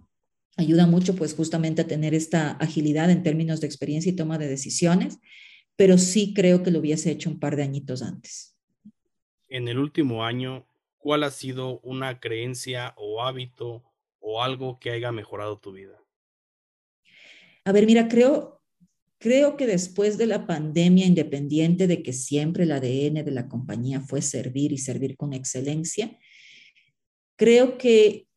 [0.55, 4.47] ayuda mucho, pues justamente a tener esta agilidad en términos de experiencia y toma de
[4.47, 5.17] decisiones,
[5.75, 8.55] pero sí creo que lo hubiese hecho un par de añitos antes.
[9.47, 10.67] En el último año,
[10.99, 13.83] ¿cuál ha sido una creencia o hábito
[14.19, 15.97] o algo que haya mejorado tu vida?
[17.65, 18.61] A ver, mira, creo,
[19.17, 24.01] creo que después de la pandemia, independiente de que siempre el ADN de la compañía
[24.01, 26.17] fue servir y servir con excelencia,
[27.35, 28.27] creo que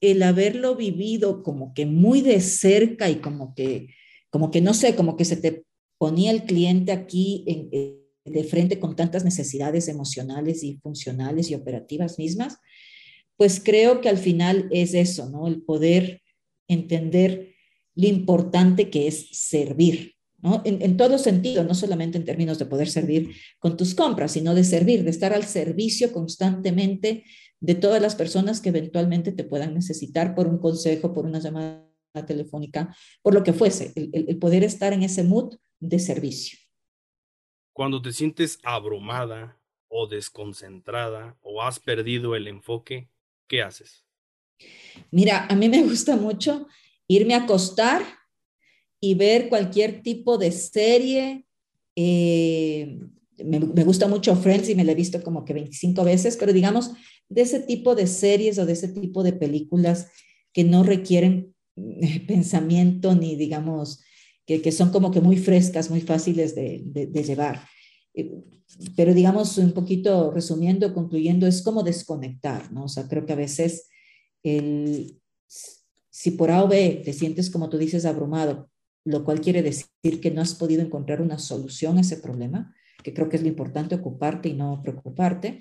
[0.00, 3.94] el haberlo vivido como que muy de cerca y como que,
[4.30, 5.64] como que no sé, como que se te
[5.96, 12.18] ponía el cliente aquí en, de frente con tantas necesidades emocionales y funcionales y operativas
[12.18, 12.58] mismas,
[13.36, 15.48] pues creo que al final es eso, ¿no?
[15.48, 16.22] El poder
[16.68, 17.54] entender
[17.94, 20.62] lo importante que es servir, ¿no?
[20.64, 24.54] En, en, todo sentido, no solamente en términos de poder servir con tus compras, sino
[24.54, 27.24] de servir, de estar al servicio constantemente
[27.60, 31.88] de todas las personas que eventualmente te puedan necesitar por un consejo, por una llamada
[32.26, 36.61] telefónica, por lo que fuese, el, el poder estar en ese mood de servicio.
[37.72, 39.58] Cuando te sientes abrumada
[39.88, 43.08] o desconcentrada o has perdido el enfoque,
[43.46, 44.04] ¿qué haces?
[45.10, 46.66] Mira, a mí me gusta mucho
[47.08, 48.02] irme a acostar
[49.00, 51.46] y ver cualquier tipo de serie.
[51.96, 52.98] Eh,
[53.44, 56.52] me, me, gusta mucho Friends y me la he visto como que 25 veces, pero
[56.52, 56.92] digamos,
[57.28, 60.10] de ese tipo de series o de ese tipo de películas
[60.52, 64.04] que no requieren eh, pensamiento ni, digamos,
[64.46, 67.66] que, son como que muy frescas, muy fáciles de, llevar.
[68.14, 68.30] Eh,
[68.96, 72.84] pero digamos, un poquito resumiendo, concluyendo, es como desconectar, ¿no?
[72.84, 73.88] O sea, creo que a veces
[74.42, 75.20] el,
[76.10, 78.70] si por A o B te sientes, como tú dices, abrumado,
[79.04, 83.12] lo cual quiere decir que no has podido encontrar una solución a ese problema, que
[83.12, 85.60] creo que es lo importante, ocuparte y no preocuparte,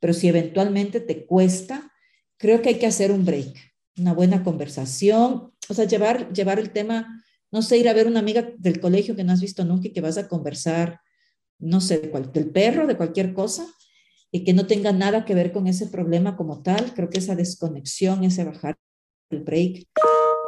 [0.00, 1.92] pero si eventualmente te cuesta,
[2.36, 3.54] creo que hay que hacer un break,
[3.98, 7.22] una buena conversación, o sea, llevar, llevar el tema
[7.52, 9.92] no sé, ir a ver una amiga del colegio que no has visto nunca y
[9.92, 11.00] que vas a conversar,
[11.58, 11.98] no sé,
[12.32, 13.66] del perro, de cualquier cosa,
[14.30, 16.94] y que no tenga nada que ver con ese problema como tal.
[16.94, 18.76] Creo que esa desconexión, ese bajar
[19.30, 19.86] el break,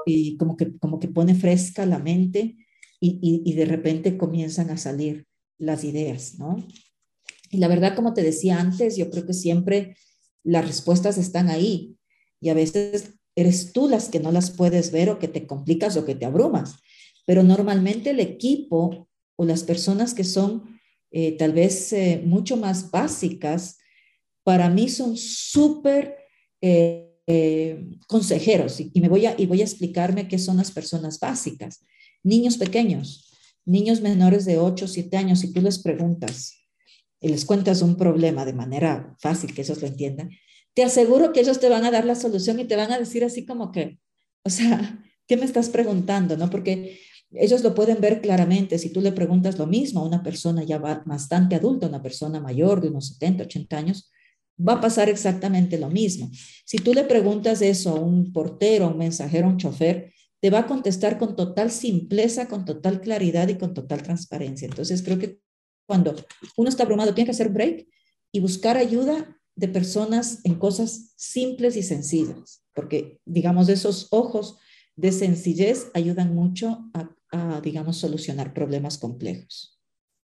[0.07, 2.57] y como que, como que pone fresca la mente
[3.01, 5.27] y, y, de repente comienzan a salir
[5.59, 6.65] las ideas, ¿no?
[7.51, 9.97] Y la verdad, como te decía antes, yo creo que siempre
[10.45, 11.97] las respuestas están ahí
[12.41, 15.97] y a veces eres tú las que no las puedes ver o que te complicas
[15.97, 16.77] o que te abrumas,
[17.25, 22.91] pero normalmente el equipo o las personas que son eh, tal vez eh, mucho más
[22.91, 23.79] básicas,
[24.45, 26.17] para mí son súper
[26.61, 27.09] eh,
[28.09, 31.85] consejeros y, me voy a, y voy a explicarme qué son las personas básicas.
[32.23, 33.31] Niños pequeños,
[33.65, 36.59] niños menores de 8 o 7 años, si tú les preguntas
[37.21, 40.31] y les cuentas un problema de manera fácil, que ellos lo entiendan,
[40.75, 43.23] te aseguro que ellos te van a dar la solución y te van a decir
[43.25, 43.99] así como que,
[44.45, 46.37] o sea, ¿qué me estás preguntando?
[46.37, 46.49] ¿No?
[46.49, 46.99] Porque
[47.35, 48.79] ellos lo pueden ver claramente.
[48.79, 52.81] Si tú le preguntas lo mismo a una persona ya bastante adulta, una persona mayor
[52.81, 54.11] de unos 70, 80 años,
[54.59, 56.31] va a pasar exactamente lo mismo.
[56.65, 60.51] Si tú le preguntas eso a un portero, a un mensajero, a un chofer, te
[60.51, 64.67] va a contestar con total simpleza, con total claridad y con total transparencia.
[64.67, 65.39] Entonces, creo que
[65.87, 66.15] cuando
[66.57, 67.87] uno está abrumado, tiene que hacer break
[68.33, 74.57] y buscar ayuda de personas en cosas simples y sencillas, porque, digamos, esos ojos
[74.97, 77.11] de sencillez ayudan mucho a,
[77.63, 79.79] digamos, solucionar problemas complejos.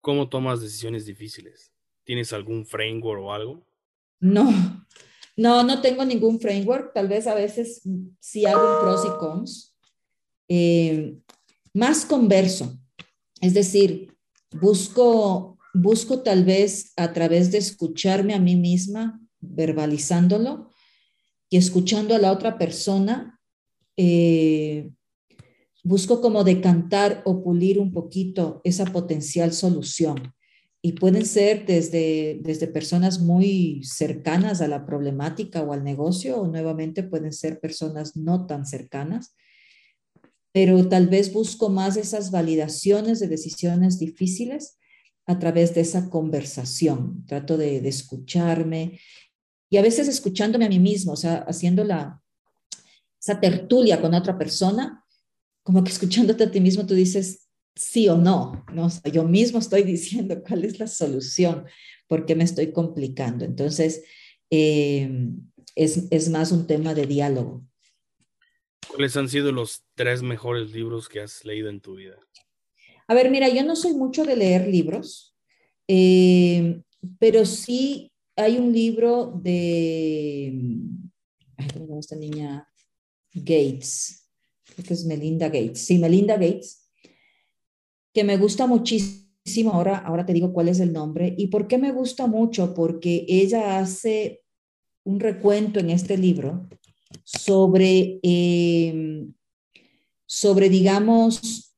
[0.00, 1.72] ¿Cómo tomas decisiones difíciles?
[2.04, 3.66] ¿Tienes algún framework o algo?
[4.20, 4.86] No,
[5.36, 6.94] no, no tengo ningún framework.
[6.94, 7.82] Tal vez a veces
[8.20, 9.76] sí hago pros y cons.
[10.48, 11.18] Eh,
[11.74, 12.78] más converso,
[13.40, 14.16] es decir,
[14.52, 20.70] busco, busco tal vez a través de escucharme a mí misma, verbalizándolo
[21.50, 23.40] y escuchando a la otra persona,
[23.96, 24.90] eh,
[25.86, 30.34] busco como decantar o pulir un poquito esa potencial solución.
[30.82, 36.48] Y pueden ser desde, desde personas muy cercanas a la problemática o al negocio, o
[36.48, 39.36] nuevamente pueden ser personas no tan cercanas,
[40.52, 44.78] pero tal vez busco más esas validaciones de decisiones difíciles
[45.26, 47.24] a través de esa conversación.
[47.26, 48.98] Trato de, escucharme
[49.70, 52.20] y a veces escuchándome a mí mismo, o sea, haciendo la,
[53.20, 55.04] esa tertulia con otra persona,
[55.66, 58.88] como que escuchándote a ti mismo tú dices sí o no, ¿no?
[59.12, 61.66] yo mismo estoy diciendo cuál es la solución,
[62.06, 63.44] por qué me estoy complicando.
[63.44, 64.04] Entonces,
[64.48, 65.10] eh,
[65.74, 67.66] es, es más un tema de diálogo.
[68.86, 72.16] ¿Cuáles han sido los tres mejores libros que has leído en tu vida?
[73.08, 75.36] A ver, mira, yo no soy mucho de leer libros,
[75.88, 76.80] eh,
[77.18, 80.54] pero sí hay un libro de,
[81.56, 82.68] ay, ¿cómo se llama esta niña?
[83.34, 84.25] Gates,
[84.82, 86.88] que es Melinda Gates, sí, Melinda Gates,
[88.12, 91.78] que me gusta muchísimo, ahora, ahora te digo cuál es el nombre, y por qué
[91.78, 94.42] me gusta mucho, porque ella hace
[95.04, 96.68] un recuento en este libro
[97.24, 99.32] sobre, em,
[100.26, 101.74] sobre digamos,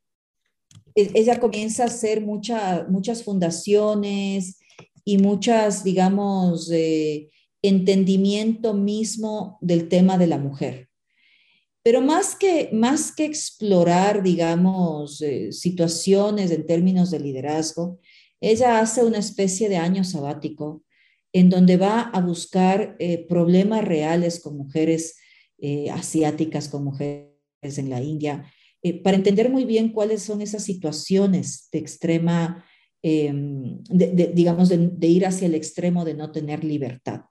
[0.94, 4.58] e, ella comienza a hacer muchas fundaciones
[5.04, 7.30] y muchas, digamos, eh,
[7.62, 10.87] entendimiento mismo del tema de la mujer.
[11.82, 17.98] Pero más que, más que explorar, digamos, eh, situaciones en términos de liderazgo,
[18.40, 20.82] ella hace una especie de año sabático
[21.32, 25.16] en donde va a buscar eh, problemas reales con mujeres
[25.58, 27.28] eh, asiáticas, con mujeres
[27.62, 28.50] en la India,
[28.82, 32.64] eh, para entender muy bien cuáles son esas situaciones de extrema,
[33.02, 37.22] em, digamos, de, ir hacia el extremo de no tener libertad.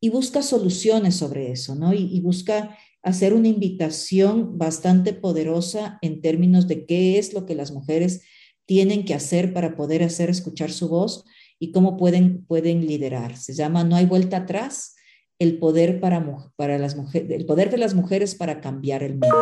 [0.00, 1.94] Y busca soluciones sobre eso, ¿no?
[1.94, 7.54] Y, y busca hacer una invitación bastante poderosa en términos de qué es lo que
[7.54, 8.22] las mujeres
[8.64, 11.24] tienen que hacer para poder hacer escuchar su voz
[11.58, 13.36] y cómo pueden, pueden liderar.
[13.36, 14.94] Se llama No hay vuelta atrás,
[15.38, 16.24] el poder, para,
[16.56, 19.36] para las mujeres, el poder de las mujeres para cambiar el mundo.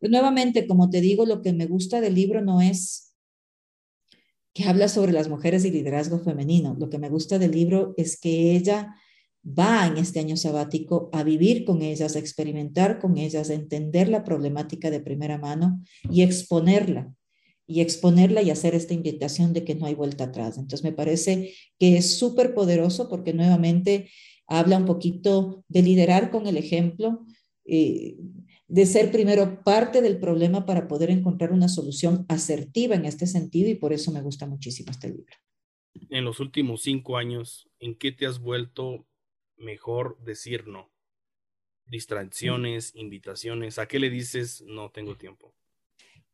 [0.00, 3.14] nuevamente, como te digo, lo que me gusta del libro no es
[4.54, 6.76] que habla sobre las mujeres y liderazgo femenino.
[6.78, 8.94] Lo que me gusta del libro es que ella
[9.46, 14.08] va en este año sabático a vivir con ellas, a experimentar con ellas, a entender
[14.08, 17.14] la problemática de primera mano y exponerla
[17.66, 20.56] y exponerla y hacer esta invitación de que no hay vuelta atrás.
[20.56, 24.08] Entonces me parece que es súper poderoso porque nuevamente
[24.46, 27.24] habla un poquito de liderar con el ejemplo,
[27.64, 28.16] eh,
[28.68, 33.68] de ser primero parte del problema para poder encontrar una solución asertiva en este sentido
[33.68, 35.34] y por eso me gusta muchísimo este libro.
[36.10, 39.06] En los últimos cinco años, ¿en qué te has vuelto
[39.56, 40.90] mejor decir no?
[41.86, 45.54] Distracciones, invitaciones, ¿a qué le dices no tengo tiempo?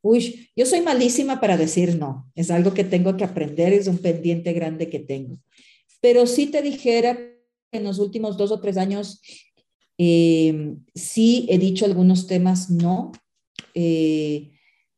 [0.01, 2.29] Uy, yo soy malísima para decir no.
[2.35, 5.39] Es algo que tengo que aprender, es un pendiente grande que tengo.
[6.01, 7.39] pero sí te dijera que
[7.71, 9.21] en los últimos dos o tres años
[9.97, 13.13] eh, sí he dicho algunos temas no,
[13.73, 14.51] eh,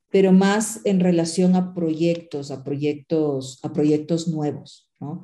[0.09, 4.89] pero más en relación a proyectos, a proyectos, a proyectos nuevos.
[4.99, 5.23] ¿no?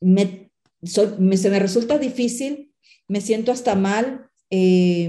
[0.00, 0.52] Me,
[0.82, 2.72] se me resulta difícil,
[3.08, 5.08] me siento hasta mal, eh,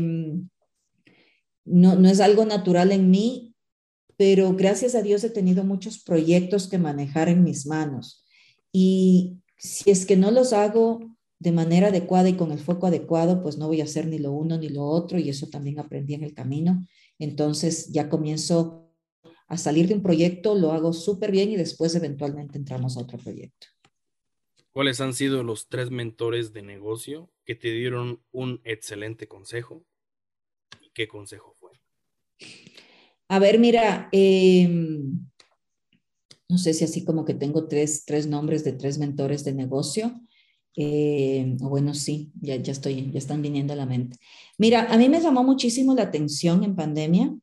[1.66, 3.56] no, no es algo natural en mí,
[4.18, 8.26] pero gracias a Dios he tenido muchos proyectos que manejar en mis manos.
[8.72, 13.42] Y si es que no los hago de manera adecuada y con el foco adecuado,
[13.42, 16.16] pues no voy a hacer ni lo uno ni lo otro y eso también aprendí
[16.16, 16.86] en el camino.
[17.18, 18.92] Entonces ya comienzo
[19.48, 23.18] a salir de un proyecto, lo hago súper bien y después eventualmente entramos a otro
[23.18, 23.68] proyecto.
[24.72, 29.84] ¿Cuáles han sido los tres mentores de negocio que te dieron un excelente consejo?
[30.82, 31.72] ¿Y qué consejo fue?
[33.28, 35.28] A ver, mira, em,
[36.48, 40.22] no sé si así como que tengo tres, tres nombres de tres mentores de negocio.
[40.76, 44.18] Eh, bueno, sí, ya, ya estoy, ya están viniendo a la mente.
[44.58, 47.36] Mira, a mí me llamó muchísimo la atención en pandemia.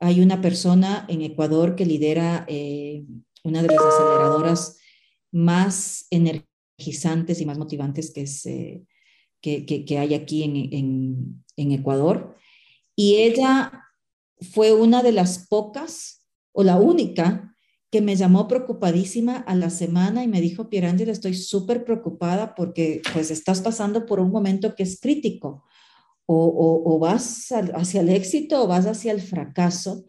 [0.00, 3.04] Hay una persona en Ecuador que lidera eh,
[3.42, 4.78] una de las aceleradoras
[5.30, 8.84] más energizantes y más motivantes que, es, eh,
[9.40, 12.36] que, que, hay aquí en, en, en Ecuador.
[12.96, 13.84] Y ella
[14.40, 17.54] fue una de las pocas o la única
[17.90, 23.00] que me llamó preocupadísima a la semana y me dijo, Pierangela, estoy súper preocupada porque
[23.12, 25.64] pues estás pasando por un momento que es crítico.
[26.30, 30.04] O, o, vas hacia el éxito o vas hacia el fracaso,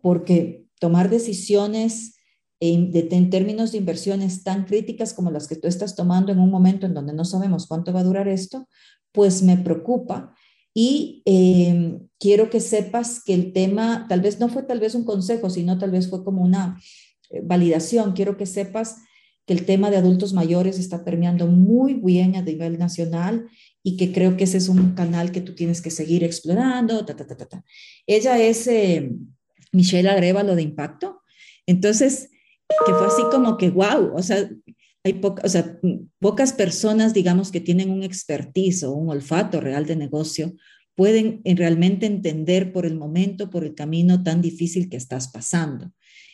[0.00, 2.17] porque tomar decisiones
[2.60, 6.50] en, en, términos de inversiones tan críticas como las que tú estás tomando en un
[6.50, 8.68] momento en donde no sabemos cuánto va a durar esto,
[9.12, 10.34] pues me preocupa.
[10.74, 15.04] Y eh, quiero que sepas que el tema, tal vez no fue tal vez un
[15.04, 16.80] consejo, sino tal vez fue como una
[17.30, 18.12] eh, validación.
[18.12, 18.96] Quiero que sepas
[19.46, 23.48] que el tema de adultos mayores está permeando muy bien a nivel nacional
[23.82, 27.04] y que creo que ese es un canal que tú tienes que seguir explorando.
[27.04, 27.64] Ta, ta, ta,
[28.06, 29.10] Ella es eh,
[29.72, 31.22] Michelle Agrevalo de Impacto.
[31.66, 32.30] Entonces,
[32.86, 34.48] que fue así como que, wow, o sea,
[35.04, 35.78] hay o sea,
[36.18, 40.54] pocas personas, digamos, que tienen un expertise o un olfato real de negocio,
[40.94, 45.92] pueden realmente entender por el momento, por el camino tan difícil que estás pasando.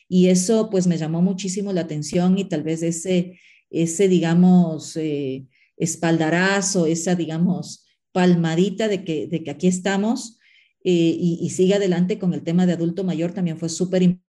[0.08, 3.38] Y eso pues me llamó muchísimo la atención y tal vez ese,
[3.70, 10.38] ese digamos, eh, espaldarazo, esa, digamos, palmadita de que, de que aquí estamos
[10.82, 14.23] eh, y, y, sigue adelante con el tema de adulto mayor también fue súper importante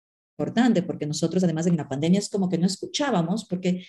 [0.81, 3.85] porque nosotros además en la pandemia es como que no escuchábamos porque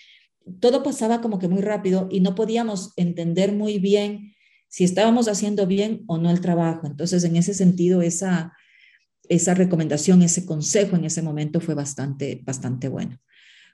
[0.59, 4.33] todo pasaba como que muy rápido y no podíamos entender muy bien
[4.67, 6.87] si estábamos haciendo bien o no el trabajo.
[6.87, 8.53] Entonces, en ese sentido, esa,
[9.29, 13.19] esa recomendación, ese consejo en ese momento fue bastante, bastante bueno.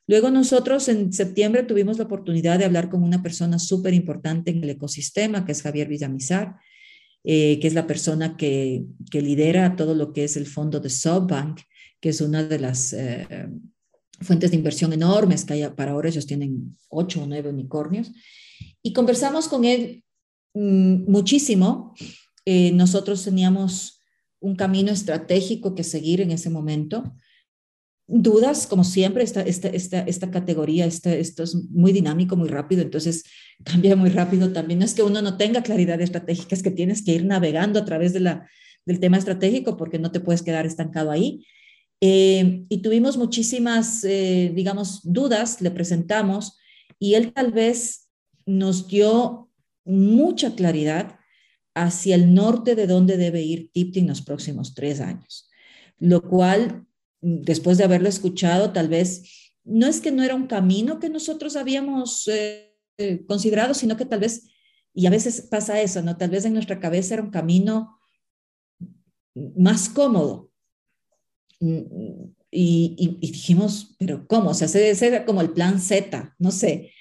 [0.07, 4.63] Luego nosotros en septiembre tuvimos la oportunidad de hablar con una persona súper importante en
[4.63, 6.55] el ecosistema, que es Javier Villamizar,
[7.23, 10.89] eh, que es la persona que, que, lidera todo lo que es el fondo de
[10.89, 11.61] SoftBank,
[11.99, 13.27] que es una de las eh,
[14.21, 16.09] fuentes de inversión enormes que hay para ahora.
[16.09, 18.11] Ellos tienen ocho o nueve unicornios.
[18.81, 20.03] Y conversamos con él
[20.53, 21.93] mmm, muchísimo.
[22.45, 23.99] Eh, nosotros teníamos
[24.39, 27.13] un camino estratégico que seguir en ese momento.
[28.07, 33.23] Dudas, como siempre, esta, esta, esta, esta categoría, esto es muy dinámico, muy rápido, entonces
[33.63, 34.79] cambia muy rápido también.
[34.79, 37.85] No es que uno no tenga claridad estratégica, es que tienes que ir navegando a
[37.85, 38.49] través de la,
[38.85, 41.45] del tema estratégico porque no te puedes quedar estancado ahí.
[42.01, 46.57] Eh, y tuvimos muchísimas, eh, digamos, dudas, le presentamos
[46.97, 48.09] y él tal vez
[48.45, 49.49] nos dio
[49.83, 51.19] mucha claridad
[51.75, 55.49] hacia el norte de dónde debe ir Tipti en los próximos tres años.
[55.97, 56.85] Lo cual,
[57.21, 61.55] después de haberlo escuchado, tal vez no es que no era un camino que nosotros
[61.55, 64.47] habíamos eh, considerado, sino que tal vez,
[64.93, 66.17] y a veces pasa eso, ¿no?
[66.17, 67.99] Tal vez en nuestra cabeza era un camino
[69.55, 70.48] más cómodo.
[71.59, 74.51] Y, dijimos, pero ¿cómo?
[74.51, 76.91] O sea, ese era como el plan Z, no sé.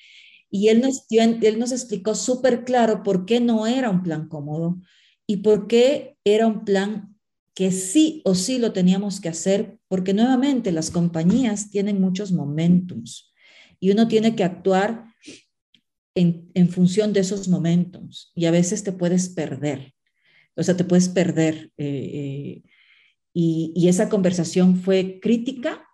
[0.50, 4.80] Y él nos, explicó súper claro por qué no era un plan cómodo
[5.26, 7.14] y por qué era un plan
[7.54, 13.32] que sí o sí lo teníamos que hacer, porque nuevamente las compañías tienen muchos momentums
[13.80, 15.04] y uno tiene que actuar
[16.14, 19.94] en, función de esos momentums y a veces te puedes perder,
[20.56, 21.72] o sea, te puedes perder.
[21.76, 22.67] Eh, eh,
[23.32, 25.84] y, esa conversación fue crítica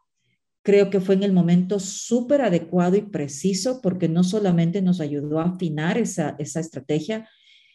[0.65, 5.39] creo que fue en el momento súper adecuado y preciso porque no solamente nos ayudó
[5.39, 7.29] a afinar esa, estrategia,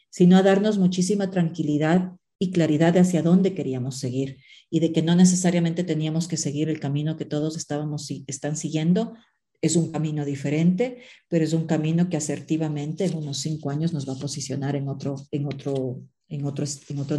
[0.10, 4.38] sino a darnos muchísima tranquilidad y claridad de hacia dónde queríamos seguir
[4.72, 9.14] y de que no necesariamente teníamos que seguir el camino que todos estábamos están siguiendo
[9.62, 14.07] Es un camino diferente, pero es un camino que asertivamente en unos cinco años nos
[14.07, 15.28] va a posicionar en otro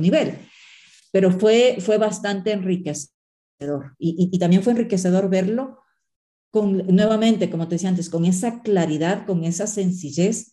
[0.01, 0.35] nivel.
[1.11, 5.81] Pero fue, fue bastante enriquecedor y, y, también fue enriquecedor verlo
[6.51, 10.53] con, nuevamente, como te decía antes, con esa claridad, con esa sencillez,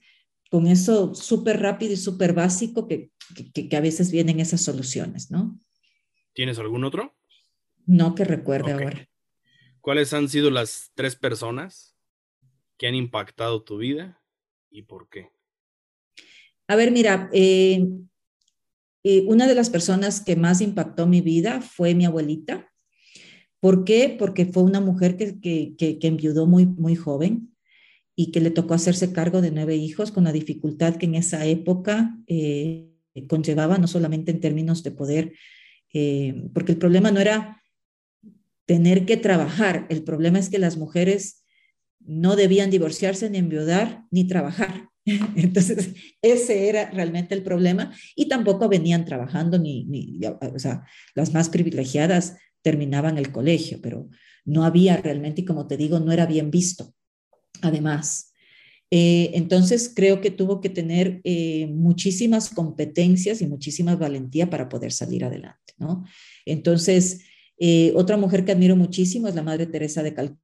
[0.49, 3.11] con eso súper rápido y súper básico que,
[3.53, 5.59] que, que, a veces vienen esas soluciones, ¿no?
[6.33, 7.15] ¿Tienes algún otro?
[7.85, 8.85] No que recuerde okay.
[8.85, 9.09] ahora.
[9.81, 11.95] ¿Cuáles han sido las tres personas
[12.77, 14.21] que han impactado tu vida
[14.69, 15.31] y por qué?
[16.67, 17.87] A ver, mira, eh,
[19.27, 22.71] una de las personas que más impactó mi vida fue mi abuelita.
[23.59, 24.15] ¿Por qué?
[24.17, 27.53] Porque fue una mujer que, que, que, que enviudó muy, muy joven
[28.19, 31.45] y que le tocó hacerse cargo de nueve hijos con la dificultad que en esa
[31.45, 32.89] época eh,
[33.27, 35.33] conllevaba, no solamente en términos de poder,
[35.93, 37.61] eh, porque el problema no era
[38.65, 39.85] tener que trabajar.
[39.89, 41.43] El problema es que las mujeres
[41.99, 44.89] no debían divorciarse ni enviudar ni trabajar.
[45.35, 50.85] Entonces, ese era realmente el problema y tampoco venían trabajando ni, ni, o sea,
[51.15, 54.09] las más privilegiadas terminaban el colegio, pero
[54.43, 56.93] no había realmente, y como te digo, no era bien visto.
[57.61, 58.33] Además,
[58.91, 64.91] eh, entonces creo que tuvo que tener eh, muchísimas competencias y muchísima valentía para poder
[64.91, 66.05] salir adelante, ¿no?
[66.45, 67.21] Entonces,
[67.59, 70.41] eh, otra mujer que admiro muchísimo es la Madre Teresa de Calcuta,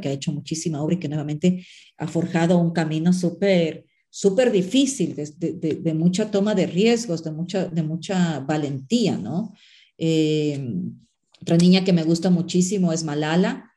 [0.00, 1.64] que ha hecho muchísima obra y que nuevamente
[1.96, 7.30] ha forjado un camino súper súper difícil, de, de, de, mucha toma de riesgos, de
[7.30, 9.54] mucha, de mucha valentía, ¿no?
[9.96, 10.74] Eh,
[11.40, 13.70] otra niña que me gusta muchísimo es Malala,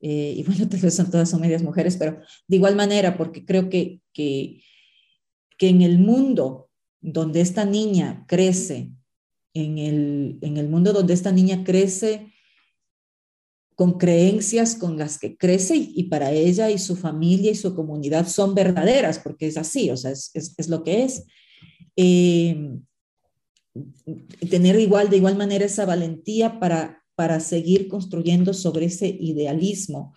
[0.00, 2.18] eh, y bueno, tal vez son todas son medias mujeres, pero
[2.48, 4.62] de igual manera, porque creo que, que,
[5.58, 6.70] que en el mundo
[7.00, 8.90] donde esta niña crece
[9.52, 12.33] en el, en el mundo donde esta niña crece
[13.74, 18.28] con creencias con las que crece y, para ella y su familia y su comunidad
[18.28, 21.24] son verdaderas, porque es así, o sea, es, es, lo que es.
[21.96, 22.78] Eh,
[24.48, 30.14] tener igual, de igual manera esa valentía para, para seguir construyendo sobre ese idealismo,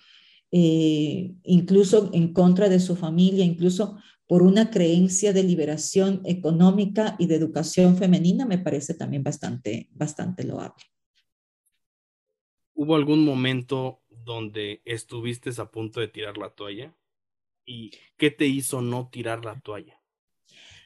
[0.51, 3.97] eh, incluso en contra de su familia, incluso
[4.27, 10.43] por una creencia de liberación económica y de educación femenina, me parece también bastante, bastante
[10.43, 10.83] loable.
[12.79, 16.95] ¿Hubo algún momento donde estuviste a punto de tirar la toalla?
[17.65, 19.99] ¿Y qué te hizo no tirar la toalla?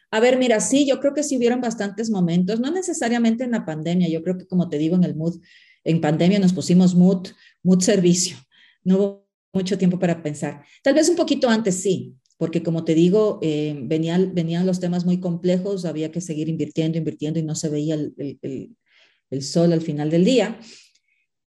[0.10, 3.66] A ver, mira, sí, yo creo que sí hubieron bastantes momentos, no necesariamente en la
[3.66, 5.42] pandemia, yo creo que como te digo, en el mood,
[5.84, 7.28] en pandemia nos pusimos mood,
[7.62, 8.38] mood servicio,
[8.86, 10.64] no hubo mucho tiempo para pensar.
[10.82, 15.04] Tal vez un poquito antes sí, porque como te digo, eh, venían, venían los temas
[15.04, 20.10] muy complejos, había que seguir invirtiendo, invirtiendo y no se veía el, sol al final
[20.10, 20.58] del día.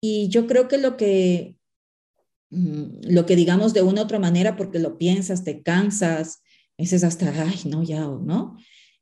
[0.05, 1.55] Y yo creo que lo que,
[2.49, 6.43] mm, lo que digamos de una u otra manera, porque lo piensas, te cansas,
[6.77, 8.57] es hasta, ay, no, ya, ¿no?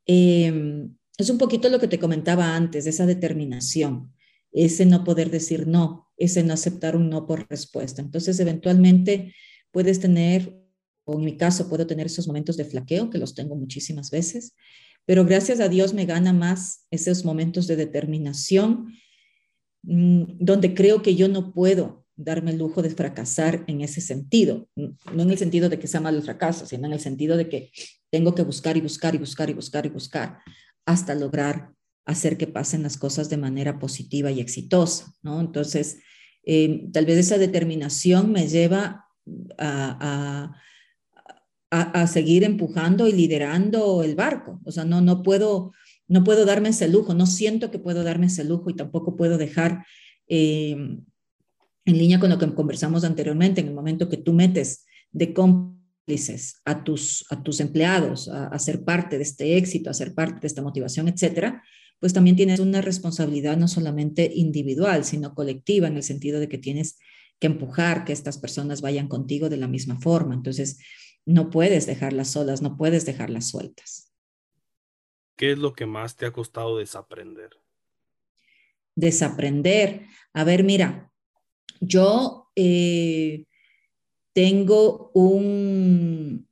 [0.06, 0.88] Eh,
[1.18, 4.14] es un poquito lo que te comentaba antes, esa determinación,
[4.52, 8.04] ese no poder decir no, ese no aceptar un no por respuesta.
[8.04, 9.34] Entonces, eventualmente
[9.72, 10.56] puedes tener
[11.06, 14.54] o en mi caso puedo tener esos momentos de flaqueo, que los tengo muchísimas veces,
[15.06, 18.93] pero gracias a Dios me gana más esos momentos de determinación,
[19.84, 25.24] donde creo que yo no puedo darme el lujo de fracasar en ese sentido, no
[25.24, 27.72] en el sentido de que sea malo el fracaso, sino en el sentido de que
[28.12, 30.40] tengo que buscar y buscar y buscar y buscar y buscar
[30.86, 31.72] hasta lograr
[32.06, 35.40] hacer que pasen las cosas de manera positiva y exitosa, ¿no?
[35.40, 36.00] Entonces,
[36.44, 39.06] eh, tal vez esa determinación me lleva
[39.58, 40.62] a, a
[41.72, 44.60] a, a, seguir empujando y liderando el barco.
[44.66, 45.72] O sea, no, no, puedo,
[46.12, 49.38] no puedo darme ese lujo, no siento que puedo darme ese lujo y tampoco puedo
[49.38, 49.86] dejar
[50.28, 55.34] eh, en línea con lo que conversamos anteriormente, en el momento que tú metes de
[55.34, 60.14] cómplices a tus, a tus empleados a, a ser parte de este éxito, a ser
[60.14, 61.64] parte de esta motivación, etcétera,
[61.98, 66.58] pues también tienes una responsabilidad no solamente individual, sino colectiva, en el sentido de que
[66.58, 66.98] tienes
[67.40, 70.36] que empujar que estas personas vayan contigo de la misma forma.
[70.36, 70.78] Entonces,
[71.26, 74.11] no puedes dejarlas solas, no puedes dejarlas sueltas.
[75.41, 77.49] ¿Qué es lo que más te ha costado desaprender?
[78.95, 80.03] Desaprender.
[80.34, 81.11] A ver, mira,
[81.80, 83.45] yo eh,
[84.34, 86.47] tengo un,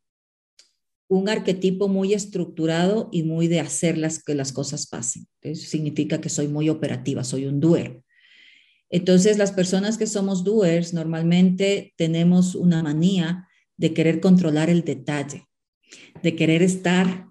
[1.07, 5.27] un arquetipo muy estructurado y muy de hacer las, que las cosas pasen.
[5.41, 8.01] Eso significa que soy muy operativa, soy un doer.
[8.89, 13.47] Entonces, las personas que somos doers normalmente tenemos una manía
[13.77, 15.47] de querer controlar el detalle,
[16.23, 17.28] de querer estar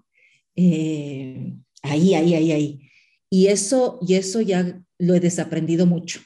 [0.61, 2.91] eh, ahí, ahí, ahí, ahí.
[3.29, 6.19] Y eso, y eso ya lo he desaprendido mucho,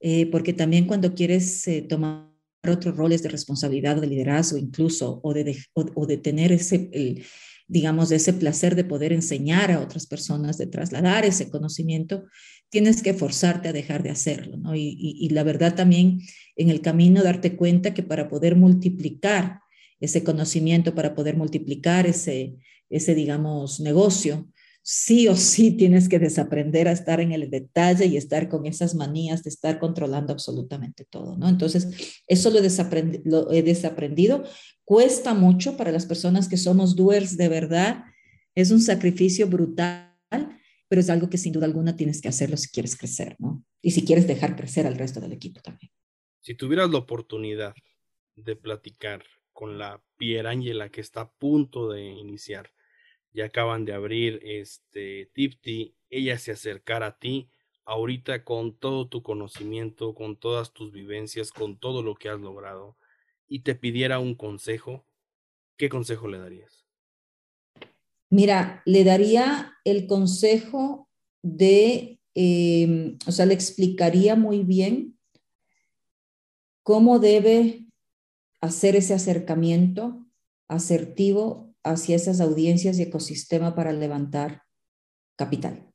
[0.00, 2.30] eh, porque también cuando quieres eh, tomar
[2.68, 6.90] otros roles de responsabilidad de liderazgo incluso, o de, o, de tener ese,
[7.66, 12.24] digamos, ese placer de poder enseñar a otras personas, de trasladar ese conocimiento,
[12.68, 14.74] tienes que forzarte a dejar de hacerlo, ¿no?
[14.76, 16.20] Y, y la verdad también
[16.56, 19.60] en el camino darte cuenta que para poder multiplicar
[20.00, 22.56] ese conocimiento, para poder multiplicar ese,
[22.88, 24.48] ese digamos, negocio,
[24.88, 28.94] sí o sí tienes que desaprender a estar en el detalle y estar con esas
[28.94, 31.48] manías de estar controlando absolutamente todo, ¿no?
[31.48, 32.60] Entonces, eso lo,
[33.50, 34.44] he desaprendido.
[34.84, 38.04] Cuesta mucho para las personas que somos doers de verdad.
[38.54, 40.14] Es un sacrificio brutal,
[40.86, 43.64] pero es algo que sin duda alguna tienes que hacerlo si quieres crecer, ¿no?
[43.82, 45.90] Y si quieres dejar crecer al resto del equipo también.
[46.42, 47.74] Si tuvieras la oportunidad
[48.36, 52.70] de platicar con la Pierangela que está a punto de iniciar,
[53.36, 57.50] ya acaban de abrir este Tipti, ella se acercara a ti
[57.84, 62.96] ahorita con todo tu conocimiento, con todas tus vivencias, con todo lo que has logrado
[63.46, 65.04] y te pidiera un consejo,
[65.76, 66.86] ¿qué consejo le darías?
[68.30, 71.10] Mira, le daría el consejo
[71.42, 75.18] de, em, o sea, le explicaría muy bien
[76.82, 77.84] cómo debe
[78.62, 80.26] hacer ese acercamiento
[80.68, 84.62] asertivo hacia esas audiencias y ecosistema para levantar
[85.36, 85.90] capital.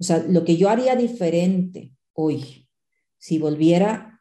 [0.00, 2.68] O sea, lo que yo haría diferente hoy,
[3.18, 4.20] si volviera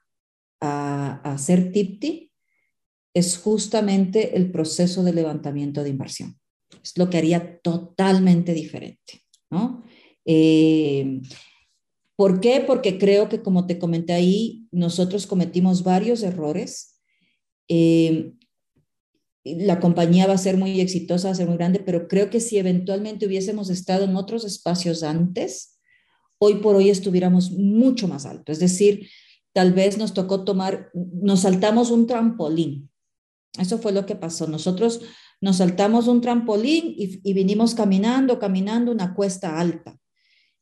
[0.60, 2.32] a, hacer TIPTI,
[3.14, 6.40] es justamente el proceso de levantamiento de inversión.
[6.84, 9.84] Es lo que haría totalmente diferente, ¿no?
[10.26, 11.22] Eh,
[12.15, 12.64] ¿Por qué?
[12.65, 17.02] Porque creo que, como te comenté ahí, nosotros cometimos varios errores.
[17.68, 18.34] Eh,
[19.43, 22.39] la compañía va a ser muy exitosa, va a ser muy grande, pero creo que
[22.39, 25.80] si eventualmente hubiésemos estado en otros espacios antes,
[26.38, 28.51] hoy por hoy estuviéramos mucho más alto.
[28.51, 29.09] Es decir,
[29.53, 32.89] tal vez nos tocó tomar, nos saltamos un trampolín.
[33.59, 34.47] Eso fue lo que pasó.
[34.47, 35.01] Nosotros
[35.41, 39.97] nos saltamos un trampolín y, vinimos caminando, caminando una cuesta alta.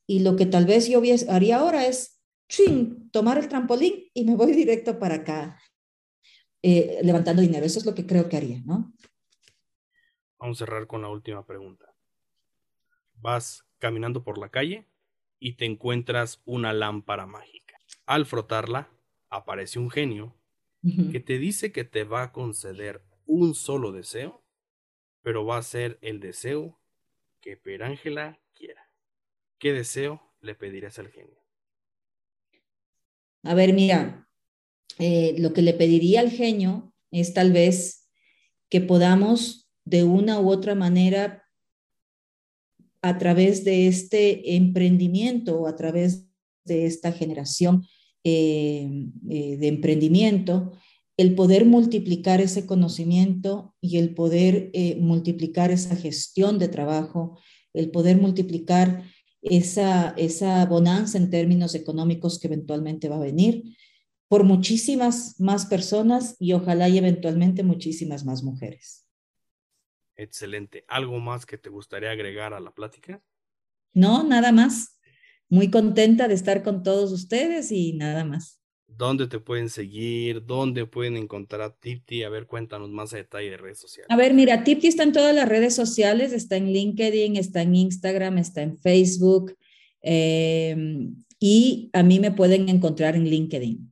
[0.08, 2.22] Y lo que tal vez yo haría ahora es,
[3.12, 5.60] tomar el trampolín y me voy directo para acá.
[6.62, 7.66] Eh, levantando dinero.
[7.66, 8.94] Eso es lo que creo que haría, ¿no?
[10.38, 11.94] Vamos a cerrar con la última pregunta.
[13.14, 14.88] Vas caminando por la calle
[15.40, 17.76] y te encuentras una lámpara mágica.
[18.06, 18.90] Al frotarla,
[19.30, 20.36] aparece un genio
[21.12, 24.44] que te dice que te va a conceder un solo deseo,
[25.22, 26.80] pero va a ser el deseo
[27.42, 28.92] que Perángela quiera.
[29.60, 31.44] ¿Qué deseo le pedirás al genio?
[33.44, 34.29] A ver, mira,
[34.98, 38.10] eh, lo que le pediría al genio es tal vez
[38.70, 41.44] que podamos de una u otra manera,
[43.02, 46.28] a través de este emprendimiento o a través
[46.66, 47.86] de esta generación
[48.26, 48.90] eh,
[49.30, 50.74] eh, de emprendimiento,
[51.16, 57.40] el poder multiplicar ese conocimiento y el poder multiplicar esa gestión de trabajo,
[57.74, 59.04] el poder multiplicar
[59.42, 63.64] esa, esa bonanza en términos económicos que eventualmente va a venir
[64.30, 69.08] por muchísimas más personas y ojalá y eventualmente muchísimas más mujeres.
[70.16, 70.86] Excelente.
[70.88, 73.22] ¿Algo más que te gustaría agregar a la plática?
[73.92, 75.00] No, nada más.
[75.50, 78.62] Muy contenta de estar con todos ustedes y nada más.
[78.86, 80.46] ¿Dónde te pueden seguir?
[80.46, 82.22] ¿Dónde pueden encontrar a Tipti?
[82.22, 84.12] A ver, cuéntanos más a detalle de redes sociales.
[84.12, 87.76] A ver, mira, Tipti está en todas las redes sociales, está en LinkedIn, está en
[87.76, 89.56] Instagram, está en Facebook
[90.02, 90.76] eh,
[91.40, 93.90] y a mí me pueden encontrar en LinkedIn.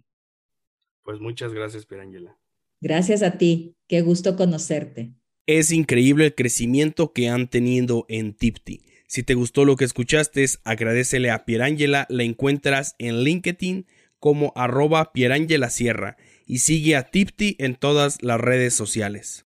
[1.08, 2.38] Pues muchas gracias, Perangela.
[2.82, 3.78] Gracias a ti.
[3.88, 5.14] Qué gusto conocerte.
[5.46, 8.84] Es increíble el crecimiento que han tenido en Tipti.
[9.08, 12.08] Si te gustó lo que escuchaste, agradecele a Pierangela.
[12.10, 13.86] La encuentras en LinkedIn
[14.20, 19.47] como arroba Pierangela Sierra y sigue a Tipti en todas las redes sociales.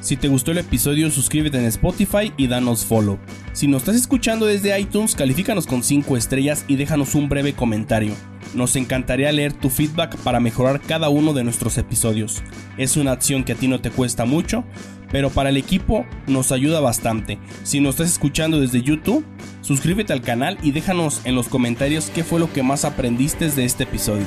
[0.00, 3.18] Si te gustó el episodio, suscríbete en Spotify y danos follow.
[3.52, 8.14] Si nos estás escuchando desde iTunes, califícanos con 5 estrellas y déjanos un breve comentario.
[8.54, 12.42] Nos encantaría leer tu feedback para mejorar cada uno de nuestros episodios.
[12.76, 14.64] Es una acción que a ti no te cuesta mucho,
[15.10, 17.38] pero para el equipo nos ayuda bastante.
[17.62, 19.24] Si nos estás escuchando desde YouTube,
[19.60, 23.64] suscríbete al canal y déjanos en los comentarios qué fue lo que más aprendiste de
[23.64, 24.26] este episodio.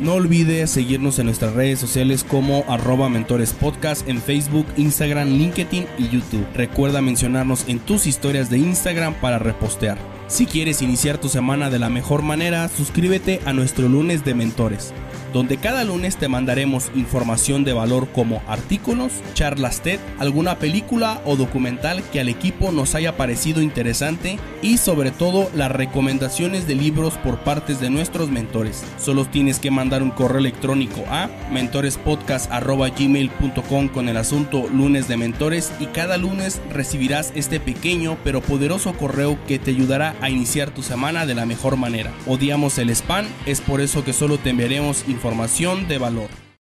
[0.00, 6.08] No olvides seguirnos en nuestras redes sociales como arroba mentorespodcast en Facebook, Instagram, LinkedIn y
[6.08, 6.46] YouTube.
[6.54, 9.98] Recuerda mencionarnos en tus historias de Instagram para repostear.
[10.26, 14.94] Si quieres iniciar tu semana de la mejor manera, suscríbete a nuestro lunes de mentores.
[15.32, 21.36] Donde cada lunes te mandaremos información de valor como artículos, charlas TED, alguna película o
[21.36, 27.18] documental que al equipo nos haya parecido interesante y sobre todo las recomendaciones de libros
[27.18, 28.82] por partes de nuestros mentores.
[28.98, 35.72] Solo tienes que mandar un correo electrónico a mentorespodcast.gmail.com con el asunto lunes de mentores
[35.80, 40.82] y cada lunes recibirás este pequeño pero poderoso correo que te ayudará a iniciar tu
[40.82, 42.12] semana de la mejor manera.
[42.26, 46.49] Odiamos el spam, es por eso que solo te enviaremos información de valor.